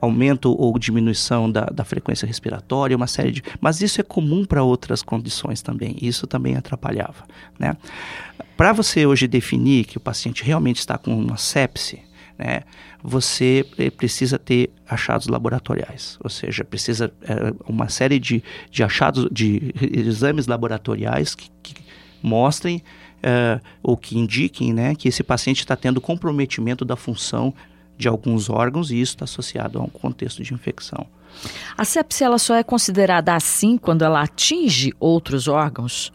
aumento 0.00 0.54
ou 0.56 0.78
diminuição 0.78 1.50
da, 1.50 1.64
da 1.64 1.84
frequência 1.84 2.26
respiratória, 2.26 2.96
uma 2.96 3.06
série 3.06 3.32
de. 3.32 3.42
Mas 3.60 3.80
isso 3.80 4.00
é 4.00 4.04
comum 4.04 4.44
para 4.44 4.62
outras 4.62 5.02
condições 5.02 5.62
também. 5.62 5.96
Isso 6.00 6.26
também 6.26 6.56
atrapalhava. 6.56 7.24
Né? 7.58 7.76
Para 8.56 8.72
você 8.72 9.06
hoje 9.06 9.26
definir 9.26 9.86
que 9.86 9.96
o 9.96 10.00
paciente 10.00 10.44
realmente 10.44 10.78
está 10.78 10.98
com 10.98 11.18
uma 11.18 11.36
sepse, 11.36 12.00
né, 12.40 12.62
você 13.02 13.66
eh, 13.76 13.90
precisa 13.90 14.38
ter 14.38 14.70
achados 14.88 15.28
laboratoriais, 15.28 16.18
ou 16.24 16.30
seja, 16.30 16.64
precisa 16.64 17.12
é, 17.20 17.52
uma 17.66 17.90
série 17.90 18.18
de, 18.18 18.42
de 18.70 18.82
achados, 18.82 19.28
de 19.30 19.74
exames 19.92 20.46
laboratoriais 20.46 21.34
que, 21.34 21.50
que 21.62 21.74
mostrem 22.22 22.82
é, 23.22 23.60
ou 23.82 23.94
que 23.94 24.18
indiquem 24.18 24.72
né, 24.72 24.94
que 24.94 25.06
esse 25.06 25.22
paciente 25.22 25.58
está 25.58 25.76
tendo 25.76 26.00
comprometimento 26.00 26.82
da 26.82 26.96
função 26.96 27.52
de 27.98 28.08
alguns 28.08 28.48
órgãos 28.48 28.90
e 28.90 28.98
isso 28.98 29.12
está 29.12 29.24
associado 29.24 29.78
a 29.78 29.82
um 29.82 29.88
contexto 29.88 30.42
de 30.42 30.54
infecção. 30.54 31.06
A 31.76 31.84
sepsia 31.84 32.26
ela 32.26 32.38
só 32.38 32.54
é 32.54 32.62
considerada 32.62 33.34
assim 33.34 33.76
quando 33.76 34.02
ela 34.02 34.22
atinge 34.22 34.94
outros 34.98 35.46
órgãos? 35.46 36.10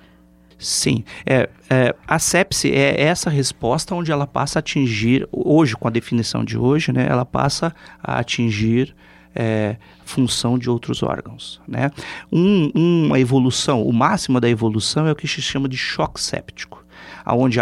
Sim, 0.57 1.03
é, 1.25 1.49
é, 1.69 1.95
a 2.07 2.17
sepse 2.17 2.71
é 2.71 3.01
essa 3.01 3.29
resposta 3.29 3.93
onde 3.93 4.11
ela 4.11 4.25
passa 4.25 4.59
a 4.59 4.61
atingir, 4.61 5.27
hoje, 5.31 5.75
com 5.75 5.87
a 5.87 5.91
definição 5.91 6.45
de 6.45 6.57
hoje, 6.57 6.91
né, 6.91 7.05
ela 7.09 7.25
passa 7.25 7.75
a 8.01 8.19
atingir 8.19 8.95
é, 9.35 9.75
função 10.05 10.57
de 10.57 10.69
outros 10.69 11.03
órgãos. 11.03 11.61
Né? 11.67 11.91
Um, 12.31 12.71
uma 12.73 13.19
evolução, 13.19 13.83
o 13.83 13.91
máximo 13.91 14.39
da 14.39 14.49
evolução 14.49 15.05
é 15.07 15.11
o 15.11 15.15
que 15.15 15.27
se 15.27 15.41
chama 15.41 15.67
de 15.67 15.77
choque 15.77 16.21
séptico 16.21 16.85
onde 17.27 17.59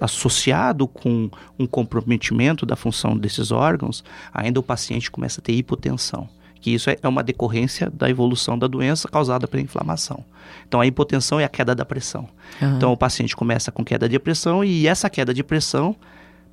associado 0.00 0.88
com 0.88 1.30
um 1.56 1.66
comprometimento 1.66 2.66
da 2.66 2.74
função 2.74 3.16
desses 3.16 3.52
órgãos, 3.52 4.02
ainda 4.32 4.58
o 4.58 4.62
paciente 4.62 5.08
começa 5.08 5.40
a 5.40 5.44
ter 5.44 5.52
hipotensão 5.52 6.28
que 6.64 6.70
isso 6.70 6.88
é, 6.88 6.96
uma 7.06 7.22
decorrência 7.22 7.90
da 7.90 8.08
evolução 8.08 8.58
da 8.58 8.66
doença 8.66 9.06
causada 9.06 9.46
pela 9.46 9.62
inflamação. 9.62 10.24
Então 10.66 10.80
a 10.80 10.86
hipotensão 10.86 11.38
é 11.38 11.44
a 11.44 11.48
queda 11.48 11.74
da 11.74 11.84
pressão. 11.84 12.26
Uhum. 12.58 12.76
Então 12.76 12.90
o 12.90 12.96
paciente 12.96 13.36
começa 13.36 13.70
com 13.70 13.84
queda 13.84 14.08
de 14.08 14.18
pressão 14.18 14.64
e 14.64 14.86
essa 14.86 15.10
queda 15.10 15.34
de 15.34 15.44
pressão 15.44 15.94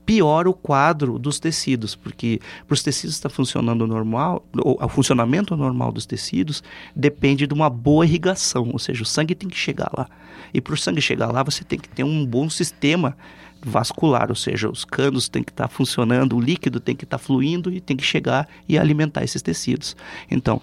piora 0.06 0.50
o 0.50 0.54
quadro 0.54 1.18
dos 1.18 1.40
tecidos, 1.40 1.96
porque 1.96 2.42
para 2.68 2.74
os 2.74 2.84
tecidos 2.84 3.16
estar 3.16 3.30
funcionando 3.30 3.88
normal, 3.88 4.46
o 4.54 4.90
funcionamento 4.90 5.56
normal 5.56 5.94
dos 5.94 6.06
tecidos 6.06 6.62
depende 6.94 7.48
de 7.48 7.54
uma 7.54 7.70
boa 7.70 8.06
irrigação, 8.06 8.70
ou 8.70 8.80
seja, 8.80 9.04
o 9.04 9.06
sangue 9.06 9.34
tem 9.34 9.48
que 9.48 9.58
chegar 9.58 9.90
lá. 9.98 10.10
E 10.54 10.60
para 10.60 10.74
o 10.74 10.78
sangue 10.78 11.00
chegar 11.00 11.32
lá, 11.32 11.42
você 11.42 11.64
tem 11.64 11.80
que 11.80 11.88
ter 11.88 12.04
um 12.04 12.26
bom 12.26 12.50
sistema 12.50 13.16
vascular, 13.64 14.30
ou 14.30 14.36
seja, 14.36 14.70
os 14.70 14.84
canos 14.84 15.30
têm 15.30 15.44
que 15.44 15.52
estar 15.52 15.68
tá 15.68 15.74
funcionando, 15.74 16.36
o 16.36 16.40
líquido 16.40 16.80
tem 16.80 16.96
que 16.96 17.04
estar 17.04 17.18
tá 17.18 17.24
fluindo 17.24 17.72
e 17.72 17.80
tem 17.80 17.96
que 17.96 18.04
chegar 18.04 18.48
e 18.68 18.78
alimentar 18.78 19.24
esses 19.24 19.42
tecidos. 19.42 19.96
Então, 20.30 20.62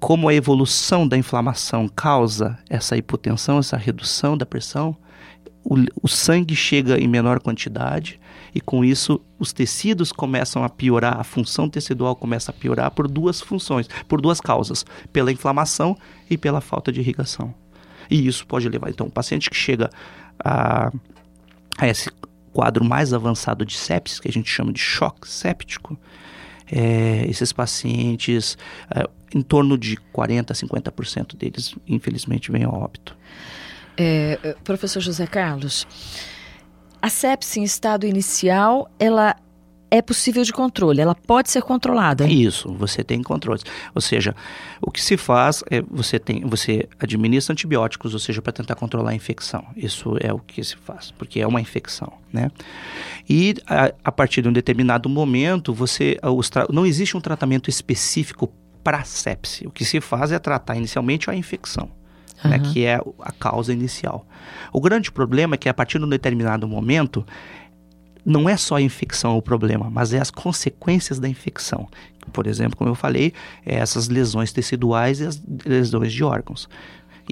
como 0.00 0.28
a 0.28 0.34
evolução 0.34 1.06
da 1.06 1.16
inflamação 1.16 1.88
causa 1.88 2.58
essa 2.68 2.96
hipotensão, 2.96 3.58
essa 3.58 3.76
redução 3.76 4.36
da 4.36 4.46
pressão, 4.46 4.96
o, 5.64 5.76
o, 6.02 6.08
sangue 6.08 6.56
chega 6.56 6.98
em 6.98 7.06
menor 7.06 7.38
quantidade 7.38 8.18
e 8.52 8.60
com 8.60 8.84
isso 8.84 9.20
os 9.38 9.52
tecidos 9.52 10.10
começam 10.10 10.64
a 10.64 10.68
piorar, 10.68 11.20
a 11.20 11.24
função 11.24 11.68
tecidual 11.68 12.16
começa 12.16 12.50
a 12.50 12.54
piorar 12.54 12.90
por 12.90 13.06
duas 13.06 13.40
funções, 13.40 13.88
por 14.08 14.20
duas 14.20 14.40
causas, 14.40 14.84
pela 15.12 15.30
inflamação 15.30 15.96
e 16.28 16.36
pela 16.36 16.60
falta 16.60 16.90
de 16.90 16.98
irrigação. 16.98 17.54
E 18.10 18.26
isso 18.26 18.44
pode 18.44 18.68
levar, 18.68 18.90
então, 18.90 19.06
o 19.06 19.10
paciente 19.10 19.48
que 19.48 19.56
chega 19.56 19.88
a 20.44 20.90
a 21.78 21.88
esse 21.88 22.10
quadro 22.52 22.84
mais 22.84 23.12
avançado 23.12 23.64
de 23.64 23.76
sepsis, 23.76 24.20
que 24.20 24.28
a 24.28 24.32
gente 24.32 24.48
chama 24.48 24.72
de 24.72 24.80
choque 24.80 25.28
séptico, 25.28 25.98
é, 26.70 27.26
esses 27.28 27.52
pacientes, 27.52 28.56
é, 28.94 29.08
em 29.34 29.42
torno 29.42 29.76
de 29.76 29.96
40% 30.14 30.50
a 30.50 30.54
50% 30.54 31.36
deles, 31.36 31.74
infelizmente, 31.86 32.50
vêm 32.50 32.64
a 32.64 32.68
óbito. 32.68 33.16
É, 33.96 34.38
é, 34.42 34.54
professor 34.64 35.00
José 35.00 35.26
Carlos, 35.26 35.86
a 37.00 37.08
sepsis 37.08 37.56
em 37.56 37.64
estado 37.64 38.06
inicial, 38.06 38.90
ela 38.98 39.36
é 39.92 40.00
possível 40.00 40.42
de 40.42 40.54
controle, 40.54 41.02
ela 41.02 41.14
pode 41.14 41.50
ser 41.50 41.60
controlada. 41.60 42.26
Isso, 42.26 42.72
você 42.72 43.04
tem 43.04 43.22
controles. 43.22 43.62
Ou 43.94 44.00
seja, 44.00 44.34
o 44.80 44.90
que 44.90 45.02
se 45.02 45.18
faz 45.18 45.62
é 45.70 45.82
você 45.82 46.18
tem, 46.18 46.40
você 46.46 46.88
administra 46.98 47.52
antibióticos, 47.52 48.14
ou 48.14 48.18
seja, 48.18 48.40
para 48.40 48.54
tentar 48.54 48.74
controlar 48.74 49.10
a 49.10 49.14
infecção. 49.14 49.66
Isso 49.76 50.16
é 50.18 50.32
o 50.32 50.38
que 50.38 50.64
se 50.64 50.76
faz, 50.76 51.10
porque 51.10 51.40
é 51.40 51.46
uma 51.46 51.60
infecção, 51.60 52.10
né? 52.32 52.50
E 53.28 53.54
a, 53.66 53.92
a 54.02 54.10
partir 54.10 54.40
de 54.40 54.48
um 54.48 54.52
determinado 54.52 55.10
momento, 55.10 55.74
você 55.74 56.16
não 56.70 56.86
existe 56.86 57.14
um 57.14 57.20
tratamento 57.20 57.68
específico 57.68 58.50
para 58.82 59.04
sepse. 59.04 59.66
O 59.66 59.70
que 59.70 59.84
se 59.84 60.00
faz 60.00 60.32
é 60.32 60.38
tratar 60.38 60.74
inicialmente 60.74 61.28
a 61.28 61.34
infecção. 61.34 61.90
Uhum. 62.42 62.50
Né, 62.50 62.58
que 62.58 62.84
é 62.84 63.00
a 63.20 63.30
causa 63.30 63.72
inicial. 63.72 64.26
O 64.72 64.80
grande 64.80 65.12
problema 65.12 65.54
é 65.54 65.56
que 65.56 65.68
a 65.68 65.74
partir 65.74 66.00
de 66.00 66.04
um 66.04 66.08
determinado 66.08 66.66
momento 66.66 67.24
não 68.24 68.48
é 68.48 68.56
só 68.56 68.76
a 68.76 68.82
infecção 68.82 69.36
o 69.36 69.42
problema, 69.42 69.90
mas 69.90 70.12
é 70.12 70.20
as 70.20 70.30
consequências 70.30 71.18
da 71.18 71.28
infecção. 71.28 71.88
Por 72.32 72.46
exemplo, 72.46 72.76
como 72.76 72.90
eu 72.90 72.94
falei, 72.94 73.32
é 73.66 73.76
essas 73.76 74.08
lesões 74.08 74.52
teciduais 74.52 75.20
e 75.20 75.26
as 75.26 75.42
lesões 75.64 76.12
de 76.12 76.22
órgãos. 76.22 76.68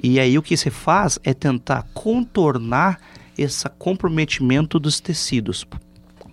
E 0.03 0.19
aí 0.19 0.37
o 0.37 0.41
que 0.41 0.57
se 0.57 0.69
faz 0.69 1.19
é 1.23 1.33
tentar 1.33 1.83
contornar 1.93 2.99
esse 3.37 3.67
comprometimento 3.77 4.79
dos 4.79 4.99
tecidos. 4.99 5.65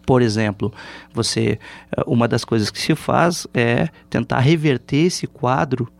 Por 0.04 0.22
exemplo, 0.22 0.72
você 1.12 1.58
eh, 1.96 2.02
uma 2.06 2.26
das 2.26 2.44
coisas 2.44 2.70
que 2.70 2.80
se 2.80 2.94
faz 2.94 3.46
é 3.52 3.88
tentar 4.08 4.40
reverter 4.40 5.06
esse 5.06 5.26
quadro 5.26 5.90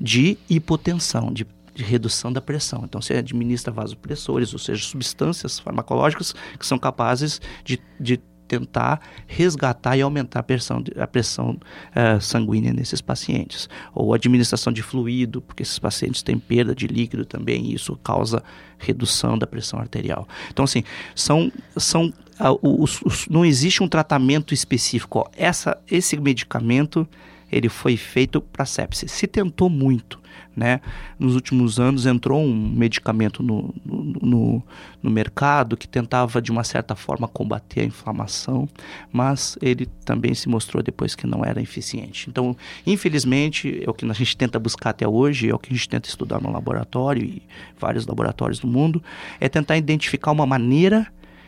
de 0.00 0.36
hipotensão, 0.48 1.32
de 1.32 1.46
de 1.76 1.84
redução 1.84 2.32
da 2.32 2.40
pressão. 2.40 2.82
Então, 2.84 3.00
você 3.02 3.14
administra 3.14 3.70
vasopressores, 3.70 4.52
ou 4.54 4.58
seja, 4.58 4.82
substâncias 4.82 5.58
farmacológicas 5.58 6.34
que 6.58 6.66
são 6.66 6.78
capazes 6.78 7.40
de, 7.62 7.78
de 8.00 8.18
tentar 8.48 9.00
resgatar 9.26 9.96
e 9.96 10.00
aumentar 10.00 10.40
a 10.40 10.42
pressão, 10.42 10.82
a 10.98 11.06
pressão 11.06 11.50
uh, 11.50 12.20
sanguínea 12.20 12.72
nesses 12.72 13.02
pacientes. 13.02 13.68
Ou 13.94 14.14
administração 14.14 14.72
de 14.72 14.82
fluido, 14.82 15.42
porque 15.42 15.62
esses 15.62 15.78
pacientes 15.78 16.22
têm 16.22 16.38
perda 16.38 16.74
de 16.74 16.86
líquido 16.86 17.26
também, 17.26 17.66
e 17.66 17.74
isso 17.74 17.94
causa 17.96 18.42
redução 18.78 19.36
da 19.36 19.46
pressão 19.46 19.78
arterial. 19.78 20.26
Então, 20.50 20.64
assim, 20.64 20.82
são, 21.14 21.52
são 21.76 22.06
uh, 22.40 22.82
os, 22.82 23.02
os, 23.02 23.26
não 23.28 23.44
existe 23.44 23.82
um 23.82 23.88
tratamento 23.88 24.54
específico. 24.54 25.18
Ó, 25.18 25.24
essa, 25.36 25.78
esse 25.90 26.16
medicamento 26.16 27.06
ele 27.50 27.68
foi 27.68 27.96
feito 27.96 28.40
para 28.40 28.64
sepsis. 28.64 29.10
Se 29.12 29.26
tentou 29.26 29.70
muito, 29.70 30.20
né? 30.56 30.80
Nos 31.18 31.34
últimos 31.34 31.78
anos 31.78 32.06
entrou 32.06 32.42
um 32.42 32.70
medicamento 32.70 33.42
no, 33.42 33.74
no, 33.84 34.02
no, 34.22 34.62
no, 35.02 35.10
mercado 35.10 35.76
que 35.76 35.86
tentava 35.86 36.40
de 36.40 36.50
uma 36.50 36.64
certa 36.64 36.94
forma 36.94 37.28
combater 37.28 37.82
a 37.82 37.84
inflamação, 37.84 38.68
mas 39.12 39.58
ele 39.60 39.86
também 40.04 40.34
se 40.34 40.48
mostrou 40.48 40.82
depois 40.82 41.14
que 41.14 41.26
não 41.26 41.44
era 41.44 41.60
eficiente. 41.60 42.28
Então, 42.28 42.56
infelizmente, 42.86 43.82
é 43.84 43.88
o 43.88 43.94
que 43.94 44.04
a 44.04 44.12
gente 44.12 44.36
tenta 44.36 44.58
buscar 44.58 44.90
até 44.90 45.06
hoje, 45.06 45.50
é 45.50 45.54
o 45.54 45.58
que 45.58 45.72
a 45.72 45.76
gente 45.76 45.88
tenta 45.88 46.08
estudar 46.08 46.40
no 46.40 46.50
laboratório 46.50 47.22
e 47.22 47.42
vários 47.78 48.06
laboratórios 48.06 48.58
do 48.58 48.66
mundo, 48.66 49.02
é 49.38 49.48
tentar 49.48 49.76
identificar 49.76 50.30
uma 50.30 50.46
maneira 50.46 51.06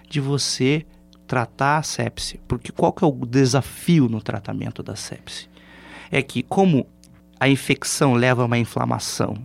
de 0.09 0.21
você 0.21 0.85
tratar 1.27 1.79
a 1.79 1.83
sepse. 1.83 2.41
Porque 2.47 2.73
qual 2.73 2.93
que 2.93 3.05
é 3.05 3.07
o 3.07 3.13
desafio 3.27 4.09
no 4.09 4.21
tratamento 4.21 4.83
da 4.83 4.97
sepse? 4.97 5.49
É 6.11 6.23
que 6.23 6.43
como 6.43 6.87
a 7.39 7.49
infecção 7.49 8.15
leva 8.15 8.43
a 8.43 8.47
uma 8.47 8.59
inflamação 8.59 9.37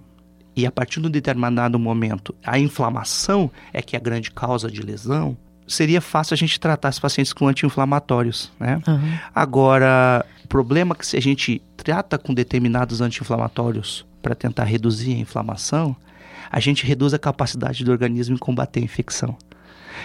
e 0.56 0.66
a 0.66 0.72
partir 0.72 1.02
de 1.02 1.08
um 1.08 1.12
determinado 1.12 1.80
momento 1.80 2.34
a 2.44 2.60
inflamação 2.60 3.50
é 3.72 3.82
que 3.82 3.96
é 3.96 4.00
a 4.00 4.02
grande 4.02 4.32
causa 4.32 4.70
de 4.70 4.82
lesão, 4.82 5.38
seria 5.68 6.02
fácil 6.02 6.34
a 6.34 6.38
gente 6.38 6.60
tratar 6.60 6.90
os 6.90 7.00
pacientes 7.00 7.34
com 7.34 7.48
anti-inflamatórios, 7.48 8.52
né? 8.60 8.82
Uhum. 8.88 9.18
Agora, 9.34 10.26
o 10.44 10.48
problema 10.48 10.94
é 10.94 10.98
que 10.98 11.06
se 11.06 11.18
a 11.18 11.22
gente 11.22 11.62
trata 11.78 12.18
com 12.18 12.34
determinados 12.34 13.02
anti-inflamatórios 13.02 14.06
para 14.22 14.36
tentar 14.36 14.66
reduzir 14.66 15.14
a 15.14 15.18
inflamação, 15.18 15.96
a 16.52 16.60
gente 16.60 16.86
reduz 16.86 17.14
a 17.14 17.20
capacidade 17.20 17.84
do 17.84 17.92
organismo 17.92 18.36
em 18.36 18.38
combater 18.38 18.80
a 18.80 18.84
infecção. 18.84 19.36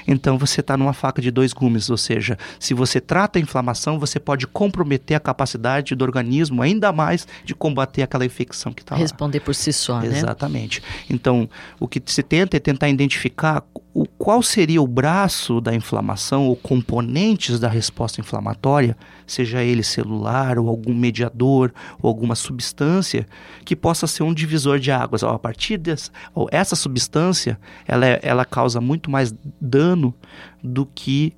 Então 0.06 0.38
você 0.38 0.60
está 0.60 0.76
numa 0.76 0.92
faca 0.92 1.20
de 1.20 1.30
dois 1.30 1.52
gumes, 1.52 1.90
ou 1.90 1.96
seja, 1.96 2.38
se 2.58 2.74
você 2.74 3.00
trata 3.00 3.38
a 3.38 3.42
inflamação, 3.42 3.98
você 3.98 4.18
pode 4.18 4.46
comprometer 4.46 5.16
a 5.16 5.20
capacidade 5.20 5.94
do 5.94 6.02
organismo 6.04 6.62
ainda 6.62 6.92
mais 6.92 7.26
de 7.44 7.54
combater 7.54 8.02
aquela 8.02 8.24
infecção 8.24 8.72
que 8.72 8.82
está 8.82 8.94
lá. 8.94 9.00
Responder 9.00 9.40
por 9.40 9.54
si 9.54 9.72
só, 9.72 10.00
né? 10.00 10.06
Exatamente. 10.06 10.82
Então, 11.08 11.48
o 11.80 11.88
que 11.88 12.02
se 12.06 12.22
tenta 12.22 12.56
é 12.56 12.60
tentar 12.60 12.88
identificar 12.88 13.64
o, 13.94 14.06
qual 14.06 14.42
seria 14.42 14.80
o 14.80 14.86
braço 14.86 15.60
da 15.60 15.74
inflamação 15.74 16.46
ou 16.46 16.56
componentes 16.56 17.58
da 17.58 17.68
resposta 17.68 18.20
inflamatória, 18.20 18.96
seja 19.32 19.62
ele 19.62 19.82
celular 19.82 20.58
ou 20.58 20.68
algum 20.68 20.94
mediador 20.94 21.72
ou 22.00 22.08
alguma 22.08 22.34
substância 22.34 23.26
que 23.64 23.76
possa 23.76 24.06
ser 24.06 24.22
um 24.22 24.34
divisor 24.34 24.78
de 24.78 24.90
águas. 24.90 25.22
a 25.22 25.38
partir 25.38 25.76
dessa, 25.78 26.10
ou 26.34 26.48
essa 26.50 26.74
substância, 26.74 27.58
ela, 27.86 28.06
é, 28.06 28.20
ela 28.22 28.44
causa 28.44 28.80
muito 28.80 29.10
mais 29.10 29.34
dano 29.60 30.14
do 30.62 30.86
que 30.86 31.32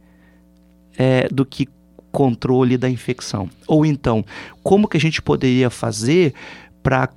é, 0.96 1.28
do 1.28 1.46
que 1.46 1.68
controle 2.12 2.76
da 2.76 2.88
infecção. 2.88 3.48
Ou 3.66 3.86
então, 3.86 4.24
como 4.62 4.88
que 4.88 4.96
a 4.96 5.00
gente 5.00 5.22
poderia 5.22 5.70
fazer 5.70 6.34
para 6.82 7.08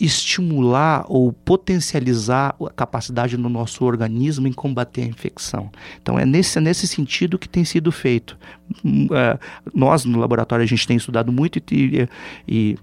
estimular 0.00 1.04
ou 1.08 1.32
potencializar 1.32 2.56
a 2.60 2.70
capacidade 2.70 3.36
do 3.36 3.48
nosso 3.48 3.84
organismo 3.84 4.48
em 4.48 4.52
combater 4.52 5.02
a 5.02 5.06
infecção. 5.06 5.70
Então 6.00 6.18
é 6.18 6.24
nesse, 6.24 6.58
é 6.58 6.60
nesse 6.60 6.86
sentido 6.86 7.38
que 7.38 7.48
tem 7.48 7.64
sido 7.64 7.92
feito. 7.92 8.36
Uh, 8.84 9.38
nós 9.74 10.04
no 10.04 10.18
laboratório 10.18 10.62
a 10.62 10.66
gente 10.66 10.86
tem 10.86 10.96
estudado 10.96 11.30
muito 11.30 11.58
e, 11.70 12.08
e 12.48 12.76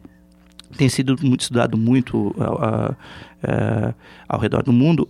tem 0.78 0.88
sido 0.88 1.16
muito 1.22 1.42
estudado 1.42 1.78
muito 1.78 2.28
uh, 2.38 2.92
uh, 2.94 3.94
ao 4.28 4.40
redor 4.40 4.64
do 4.64 4.72
mundo 4.72 5.10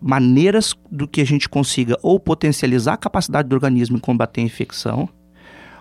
maneiras 0.00 0.74
do 0.90 1.08
que 1.08 1.22
a 1.22 1.24
gente 1.24 1.48
consiga 1.48 1.96
ou 2.02 2.20
potencializar 2.20 2.92
a 2.92 2.98
capacidade 2.98 3.48
do 3.48 3.54
organismo 3.54 3.96
em 3.96 4.00
combater 4.00 4.42
a 4.42 4.44
infecção 4.44 5.08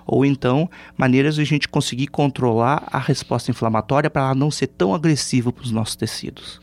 ou 0.05 0.25
então 0.25 0.69
maneiras 0.97 1.35
de 1.35 1.41
a 1.41 1.45
gente 1.45 1.67
conseguir 1.67 2.07
controlar 2.07 2.87
a 2.91 2.99
resposta 2.99 3.51
inflamatória 3.51 4.09
para 4.09 4.23
ela 4.23 4.35
não 4.35 4.51
ser 4.51 4.67
tão 4.67 4.93
agressiva 4.93 5.51
para 5.51 5.63
os 5.63 5.71
nossos 5.71 5.95
tecidos. 5.95 6.59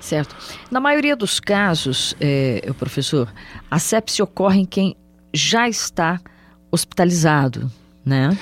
Certo. 0.00 0.36
Na 0.70 0.78
maioria 0.78 1.16
dos 1.16 1.40
casos, 1.40 2.14
é, 2.20 2.70
professor, 2.78 3.32
a 3.70 3.78
sepse 3.78 4.22
ocorre 4.22 4.60
em 4.60 4.64
quem 4.64 4.96
já 5.34 5.68
está 5.68 6.20
hospitalizado, 6.70 7.70
né? 8.04 8.36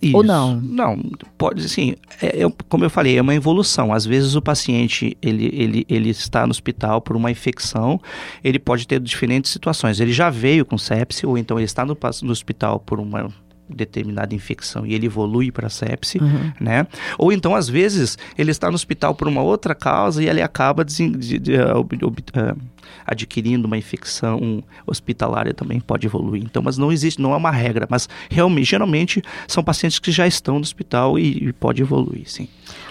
Isso. 0.00 0.16
Ou 0.16 0.22
não? 0.22 0.56
Não, 0.56 0.98
pode 1.36 1.68
sim. 1.68 1.94
É, 2.20 2.42
é, 2.42 2.52
como 2.68 2.84
eu 2.84 2.90
falei, 2.90 3.18
é 3.18 3.22
uma 3.22 3.34
evolução. 3.34 3.92
Às 3.92 4.06
vezes 4.06 4.34
o 4.34 4.40
paciente 4.40 5.16
ele, 5.20 5.50
ele, 5.52 5.86
ele 5.88 6.10
está 6.10 6.46
no 6.46 6.50
hospital 6.50 7.00
por 7.00 7.14
uma 7.14 7.30
infecção, 7.30 8.00
ele 8.42 8.58
pode 8.58 8.86
ter 8.86 8.98
diferentes 9.00 9.50
situações. 9.50 10.00
Ele 10.00 10.12
já 10.12 10.30
veio 10.30 10.64
com 10.64 10.78
sepse, 10.78 11.26
ou 11.26 11.36
então 11.36 11.58
ele 11.58 11.66
está 11.66 11.84
no, 11.84 11.96
no 12.22 12.32
hospital 12.32 12.80
por 12.80 12.98
uma 12.98 13.28
determinada 13.68 14.34
infecção 14.34 14.86
e 14.86 14.94
ele 14.94 15.06
evolui 15.06 15.50
para 15.50 15.68
sepse, 15.68 16.18
uhum. 16.18 16.52
né? 16.60 16.86
Ou 17.18 17.32
então, 17.32 17.54
às 17.54 17.68
vezes, 17.68 18.18
ele 18.36 18.50
está 18.50 18.68
no 18.68 18.74
hospital 18.74 19.14
por 19.14 19.28
uma 19.28 19.42
outra 19.42 19.74
causa 19.74 20.22
e 20.22 20.28
ele 20.28 20.42
acaba 20.42 20.84
de, 20.84 21.08
de, 21.10 21.38
de, 21.38 21.52
uh, 21.56 21.80
uh, 21.80 22.60
adquirindo 23.06 23.66
uma 23.66 23.78
infecção 23.78 24.62
hospitalária 24.86 25.54
também 25.54 25.80
pode 25.80 26.06
evoluir. 26.06 26.42
Então, 26.44 26.62
mas 26.62 26.76
não 26.76 26.92
existe, 26.92 27.20
não 27.20 27.32
é 27.32 27.36
uma 27.36 27.50
regra, 27.50 27.86
mas 27.88 28.08
realmente, 28.30 28.70
geralmente, 28.70 29.22
são 29.46 29.62
pacientes 29.62 29.98
que 29.98 30.10
já 30.10 30.26
estão 30.26 30.56
no 30.56 30.62
hospital 30.62 31.18
e, 31.18 31.48
e 31.48 31.52
pode 31.52 31.82
evoluir, 31.82 32.28
sim. 32.28 32.48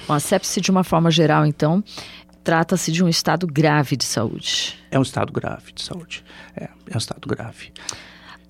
Bom, 0.08 0.14
a 0.14 0.20
sepse, 0.20 0.60
de 0.60 0.72
uma 0.72 0.84
forma 0.84 1.12
geral, 1.12 1.46
então, 1.46 1.84
trata-se 2.44 2.92
de 2.92 3.04
um 3.04 3.10
estado 3.10 3.46
grave 3.48 3.96
de 3.96 4.04
saúde. 4.04 4.78
É 4.90 4.98
um 4.98 5.04
estado 5.04 5.32
grave 5.32 5.72
de 5.74 5.82
saúde. 5.82 6.24
É, 6.56 6.66
é 6.66 6.96
um 6.96 6.98
estado 6.98 7.28
grave. 7.28 7.72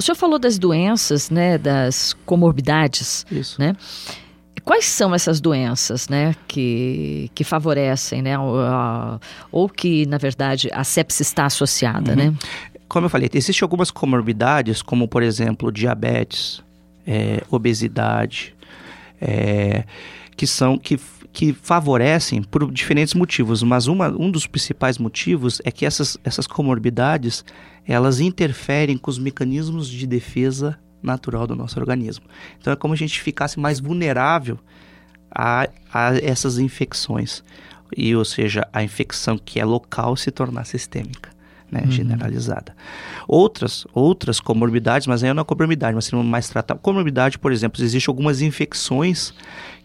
O 0.01 0.03
senhor 0.03 0.15
falou 0.15 0.39
das 0.39 0.57
doenças, 0.57 1.29
né, 1.29 1.59
das 1.59 2.13
comorbidades, 2.25 3.23
Isso. 3.31 3.61
né? 3.61 3.75
Quais 4.65 4.85
são 4.85 5.13
essas 5.13 5.39
doenças, 5.39 6.09
né, 6.09 6.35
que, 6.47 7.29
que 7.35 7.43
favorecem, 7.43 8.19
né, 8.19 8.37
ou, 8.37 8.55
ou 9.51 9.69
que, 9.69 10.07
na 10.07 10.17
verdade, 10.17 10.69
a 10.73 10.83
sepsis 10.83 11.27
está 11.27 11.45
associada, 11.45 12.15
né? 12.15 12.25
uhum. 12.25 12.31
né? 12.31 12.37
Como 12.87 13.05
eu 13.05 13.11
falei, 13.11 13.29
existem 13.31 13.63
algumas 13.63 13.91
comorbidades, 13.91 14.81
como, 14.81 15.07
por 15.07 15.21
exemplo, 15.21 15.71
diabetes, 15.71 16.63
é, 17.05 17.43
obesidade, 17.51 18.55
é, 19.21 19.83
que 20.35 20.47
são 20.47 20.79
que 20.79 20.99
que 21.33 21.53
favorecem 21.53 22.43
por 22.43 22.71
diferentes 22.71 23.13
motivos, 23.13 23.63
mas 23.63 23.87
uma, 23.87 24.09
um 24.09 24.29
dos 24.29 24.45
principais 24.45 24.97
motivos 24.97 25.61
é 25.63 25.71
que 25.71 25.85
essas, 25.85 26.17
essas 26.23 26.45
comorbidades 26.45 27.45
elas 27.87 28.19
interferem 28.19 28.97
com 28.97 29.09
os 29.09 29.17
mecanismos 29.17 29.87
de 29.87 30.05
defesa 30.05 30.77
natural 31.01 31.47
do 31.47 31.55
nosso 31.55 31.79
organismo. 31.79 32.25
Então 32.59 32.73
é 32.73 32.75
como 32.75 32.93
a 32.93 32.97
gente 32.97 33.19
ficasse 33.21 33.59
mais 33.59 33.79
vulnerável 33.79 34.59
a, 35.33 35.67
a 35.91 36.15
essas 36.21 36.59
infecções. 36.59 37.43
E, 37.95 38.15
ou 38.15 38.23
seja, 38.23 38.67
a 38.71 38.83
infecção 38.83 39.37
que 39.37 39.59
é 39.59 39.65
local 39.65 40.15
se 40.15 40.31
tornar 40.31 40.65
sistêmica 40.65 41.30
né, 41.71 41.83
uhum. 41.85 41.91
generalizada. 41.91 42.75
Outras, 43.27 43.87
outras 43.93 44.39
comorbidades, 44.39 45.07
mas 45.07 45.23
aí 45.23 45.33
não 45.33 45.41
é 45.41 45.45
comorbidade, 45.45 45.95
mas 45.95 46.05
sendo 46.05 46.23
mais 46.23 46.49
tratada. 46.49 46.79
Comorbidade, 46.79 47.39
por 47.39 47.51
exemplo, 47.51 47.81
existem 47.81 48.11
algumas 48.11 48.41
infecções 48.41 49.33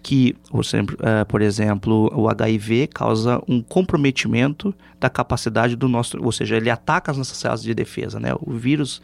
que, 0.03 0.37
por 0.51 0.63
exemplo, 0.65 0.97
por 1.29 1.43
exemplo, 1.43 2.11
o 2.15 2.29
HIV 2.29 2.89
causa 2.89 3.41
um 3.49 3.63
comprometimento 3.63 4.75
da 5.01 5.09
capacidade 5.09 5.77
do 5.77 5.89
nosso, 5.89 6.19
ou 6.23 6.33
seja, 6.33 6.57
ele 6.57 6.71
ataca 6.71 7.11
as 7.11 7.19
nossas 7.19 7.37
células 7.37 7.63
de 7.63 7.75
defesa, 7.75 8.19
né? 8.19 8.33
O 8.41 8.53
vírus 8.53 9.01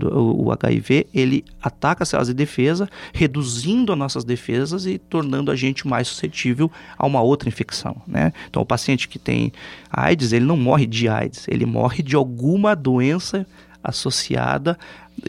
o, 0.00 0.50
HIV, 0.52 1.06
ele 1.12 1.44
ataca 1.62 2.02
as 2.02 2.08
células 2.08 2.28
de 2.28 2.34
defesa, 2.34 2.88
reduzindo 3.12 3.92
as 3.92 3.98
nossas 3.98 4.24
defesas 4.24 4.86
e 4.86 4.98
tornando 4.98 5.50
a 5.50 5.56
gente 5.56 5.86
mais 5.86 6.08
suscetível 6.08 6.70
a 6.96 7.06
uma 7.06 7.20
outra 7.20 7.48
infecção, 7.48 7.96
né? 8.06 8.32
Então, 8.48 8.62
o 8.62 8.66
paciente 8.66 9.08
que 9.08 9.18
tem 9.18 9.52
AIDS, 9.90 10.32
ele 10.32 10.44
não 10.44 10.56
morre 10.56 10.86
de 10.86 11.08
AIDS, 11.08 11.46
ele 11.48 11.66
morre 11.66 12.02
de 12.02 12.16
alguma 12.16 12.74
doença 12.74 13.46
associada 13.82 14.78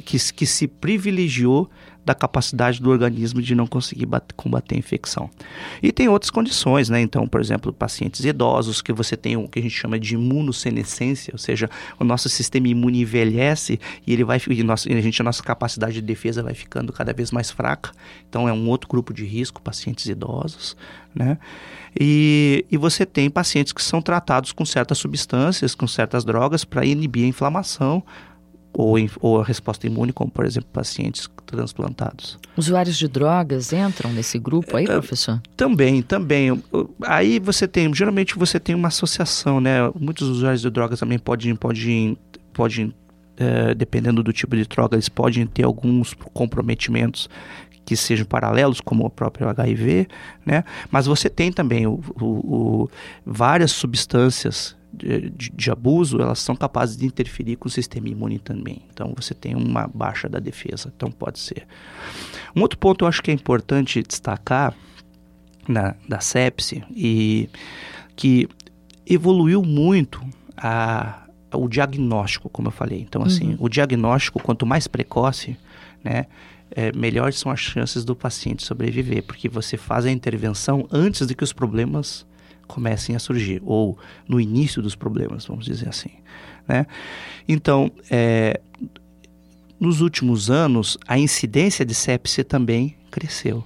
que, 0.05 0.17
que 0.33 0.45
se 0.45 0.67
privilegiou 0.67 1.69
da 2.05 2.13
capacidade 2.13 2.79
do 2.79 2.91
organismo 2.91 3.41
de 3.41 3.55
não 3.55 3.65
conseguir 3.65 4.07
combater 4.35 4.75
a 4.75 4.77
infecção. 4.77 5.29
E 5.81 5.91
tem 5.91 6.07
outras 6.07 6.29
condições, 6.29 6.87
né? 6.87 7.01
Então, 7.01 7.27
por 7.27 7.41
exemplo, 7.41 7.73
pacientes 7.73 8.23
idosos, 8.23 8.81
que 8.81 8.93
você 8.93 9.17
tem 9.17 9.35
o 9.35 9.47
que 9.47 9.57
a 9.57 9.61
gente 9.61 9.75
chama 9.75 9.99
de 9.99 10.13
imunossenescência, 10.13 11.33
ou 11.33 11.39
seja, 11.39 11.69
o 11.99 12.03
nosso 12.03 12.29
sistema 12.29 12.67
imune 12.67 13.01
envelhece 13.01 13.79
e 14.05 14.13
ele 14.13 14.23
vai 14.23 14.37
e 14.49 14.93
a, 14.97 15.01
gente, 15.01 15.21
a 15.21 15.25
nossa 15.25 15.41
capacidade 15.41 15.95
de 15.95 16.01
defesa 16.01 16.43
vai 16.43 16.53
ficando 16.53 16.93
cada 16.93 17.11
vez 17.11 17.31
mais 17.31 17.49
fraca. 17.49 17.91
Então, 18.29 18.47
é 18.47 18.53
um 18.53 18.69
outro 18.69 18.87
grupo 18.87 19.13
de 19.13 19.25
risco, 19.25 19.61
pacientes 19.61 20.05
idosos, 20.05 20.77
né? 21.13 21.39
E, 21.99 22.65
e 22.69 22.77
você 22.77 23.05
tem 23.05 23.29
pacientes 23.29 23.71
que 23.73 23.81
são 23.81 24.01
tratados 24.01 24.51
com 24.51 24.65
certas 24.65 24.97
substâncias, 24.97 25.73
com 25.73 25.87
certas 25.87 26.25
drogas 26.25 26.65
para 26.65 26.85
inibir 26.85 27.23
a 27.23 27.27
inflamação, 27.27 28.03
ou, 28.77 28.95
ou 29.21 29.41
a 29.41 29.43
resposta 29.43 29.87
imune, 29.87 30.11
como 30.11 30.29
por 30.29 30.45
exemplo 30.45 30.69
pacientes 30.71 31.29
transplantados. 31.45 32.37
Usuários 32.57 32.97
de 32.97 33.07
drogas 33.07 33.71
entram 33.71 34.11
nesse 34.11 34.37
grupo 34.37 34.75
aí, 34.75 34.83
é, 34.83 34.87
professor? 34.87 35.41
Também, 35.55 36.01
também. 36.01 36.61
Aí 37.03 37.39
você 37.39 37.67
tem, 37.67 37.93
geralmente 37.93 38.37
você 38.37 38.59
tem 38.59 38.75
uma 38.75 38.89
associação, 38.89 39.59
né? 39.61 39.89
Muitos 39.99 40.27
usuários 40.27 40.61
de 40.61 40.69
drogas 40.69 40.99
também 40.99 41.17
podem, 41.17 41.55
podem, 41.55 42.17
podem 42.53 42.93
é, 43.37 43.73
dependendo 43.73 44.23
do 44.23 44.31
tipo 44.31 44.55
de 44.55 44.65
droga, 44.65 44.95
eles 44.95 45.09
podem 45.09 45.45
ter 45.45 45.63
alguns 45.63 46.13
comprometimentos 46.33 47.29
que 47.85 47.95
sejam 47.95 48.25
paralelos, 48.25 48.81
como 48.81 49.05
o 49.05 49.09
próprio 49.09 49.47
HIV, 49.47 50.07
né? 50.45 50.63
Mas 50.89 51.05
você 51.05 51.29
tem 51.29 51.51
também 51.51 51.85
o, 51.85 52.01
o, 52.19 52.25
o 52.25 52.89
várias 53.23 53.71
substâncias 53.71 54.75
de, 54.91 55.29
de, 55.29 55.71
abuso, 55.71 56.21
elas 56.21 56.39
são 56.39 56.55
capazes 56.55 56.97
de 56.97 57.05
interferir 57.05 57.57
com 57.57 57.67
o 57.67 57.71
sistema 57.71 58.09
imune 58.09 58.39
também. 58.39 58.81
Então 58.91 59.13
você 59.15 59.33
tem 59.33 59.53
uma 59.53 59.87
baixa 59.87 60.27
da 60.27 60.39
defesa, 60.39 60.91
então 60.95 61.11
pode 61.11 61.39
ser. 61.39 61.67
Um 62.55 62.61
outro 62.61 62.79
ponto 62.79 63.03
eu 63.03 63.07
acho 63.09 63.21
que 63.21 63.29
é 63.29 63.33
importante 63.33 64.01
destacar 64.01 64.73
na, 65.67 65.95
da 66.07 66.19
sepse 66.19 66.83
e 66.91 67.49
que 68.15 68.47
evoluiu 69.05 69.61
muito 69.61 70.21
a, 70.57 71.24
o 71.55 71.67
diagnóstico, 71.67 72.49
como 72.49 72.67
eu 72.67 72.71
falei. 72.71 73.01
Então 73.01 73.23
assim, 73.23 73.51
uhum. 73.51 73.57
o 73.59 73.69
diagnóstico 73.69 74.41
quanto 74.41 74.65
mais 74.65 74.87
precoce, 74.87 75.57
né, 76.03 76.25
é, 76.71 76.91
melhores 76.91 77.37
são 77.37 77.51
as 77.51 77.59
chances 77.59 78.03
do 78.03 78.15
paciente 78.15 78.63
sobreviver, 78.63 79.23
porque 79.23 79.47
você 79.47 79.77
faz 79.77 80.05
a 80.05 80.11
intervenção 80.11 80.87
antes 80.91 81.25
de 81.27 81.35
que 81.35 81.43
os 81.43 81.53
problemas 81.53 82.25
comecem 82.67 83.15
a 83.15 83.19
surgir, 83.19 83.61
ou 83.63 83.97
no 84.27 84.39
início 84.41 84.81
dos 84.81 84.95
problemas, 84.95 85.45
vamos 85.45 85.65
dizer 85.65 85.87
assim. 85.87 86.09
Né? 86.67 86.85
Então, 87.47 87.91
é, 88.09 88.59
nos 89.79 90.01
últimos 90.01 90.49
anos, 90.49 90.97
a 91.07 91.17
incidência 91.17 91.85
de 91.85 91.93
sepse 91.93 92.43
também 92.43 92.95
cresceu. 93.11 93.63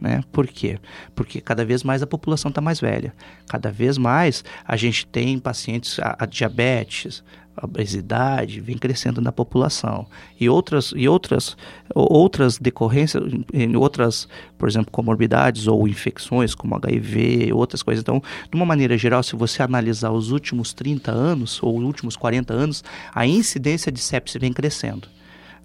Né? 0.00 0.22
Por 0.30 0.46
quê? 0.46 0.78
Porque 1.14 1.40
cada 1.40 1.64
vez 1.64 1.82
mais 1.82 2.02
a 2.02 2.06
população 2.06 2.48
está 2.50 2.60
mais 2.60 2.80
velha. 2.80 3.14
Cada 3.48 3.70
vez 3.70 3.96
mais 3.96 4.44
a 4.64 4.76
gente 4.76 5.06
tem 5.06 5.38
pacientes, 5.38 5.98
a, 5.98 6.16
a 6.20 6.26
diabetes, 6.26 7.22
a 7.56 7.64
obesidade 7.64 8.60
vem 8.60 8.76
crescendo 8.76 9.20
na 9.20 9.32
população 9.32 10.06
e 10.38 10.48
outras 10.48 10.92
e 10.94 11.08
outras 11.08 11.56
outras 11.94 12.58
decorrências 12.58 13.22
em 13.52 13.74
outras 13.76 14.28
por 14.58 14.68
exemplo 14.68 14.92
comorbidades 14.92 15.66
ou 15.66 15.88
infecções 15.88 16.54
como 16.54 16.76
HIV 16.76 17.52
outras 17.54 17.82
coisas 17.82 18.02
então 18.02 18.22
de 18.50 18.56
uma 18.56 18.66
maneira 18.66 18.98
geral 18.98 19.22
se 19.22 19.34
você 19.34 19.62
analisar 19.62 20.10
os 20.10 20.32
últimos 20.32 20.74
30 20.74 21.10
anos 21.10 21.58
ou 21.62 21.78
os 21.78 21.84
últimos 21.84 22.14
40 22.14 22.52
anos 22.52 22.84
a 23.14 23.26
incidência 23.26 23.90
de 23.90 24.00
sepsis 24.00 24.38
vem 24.38 24.52
crescendo 24.52 25.08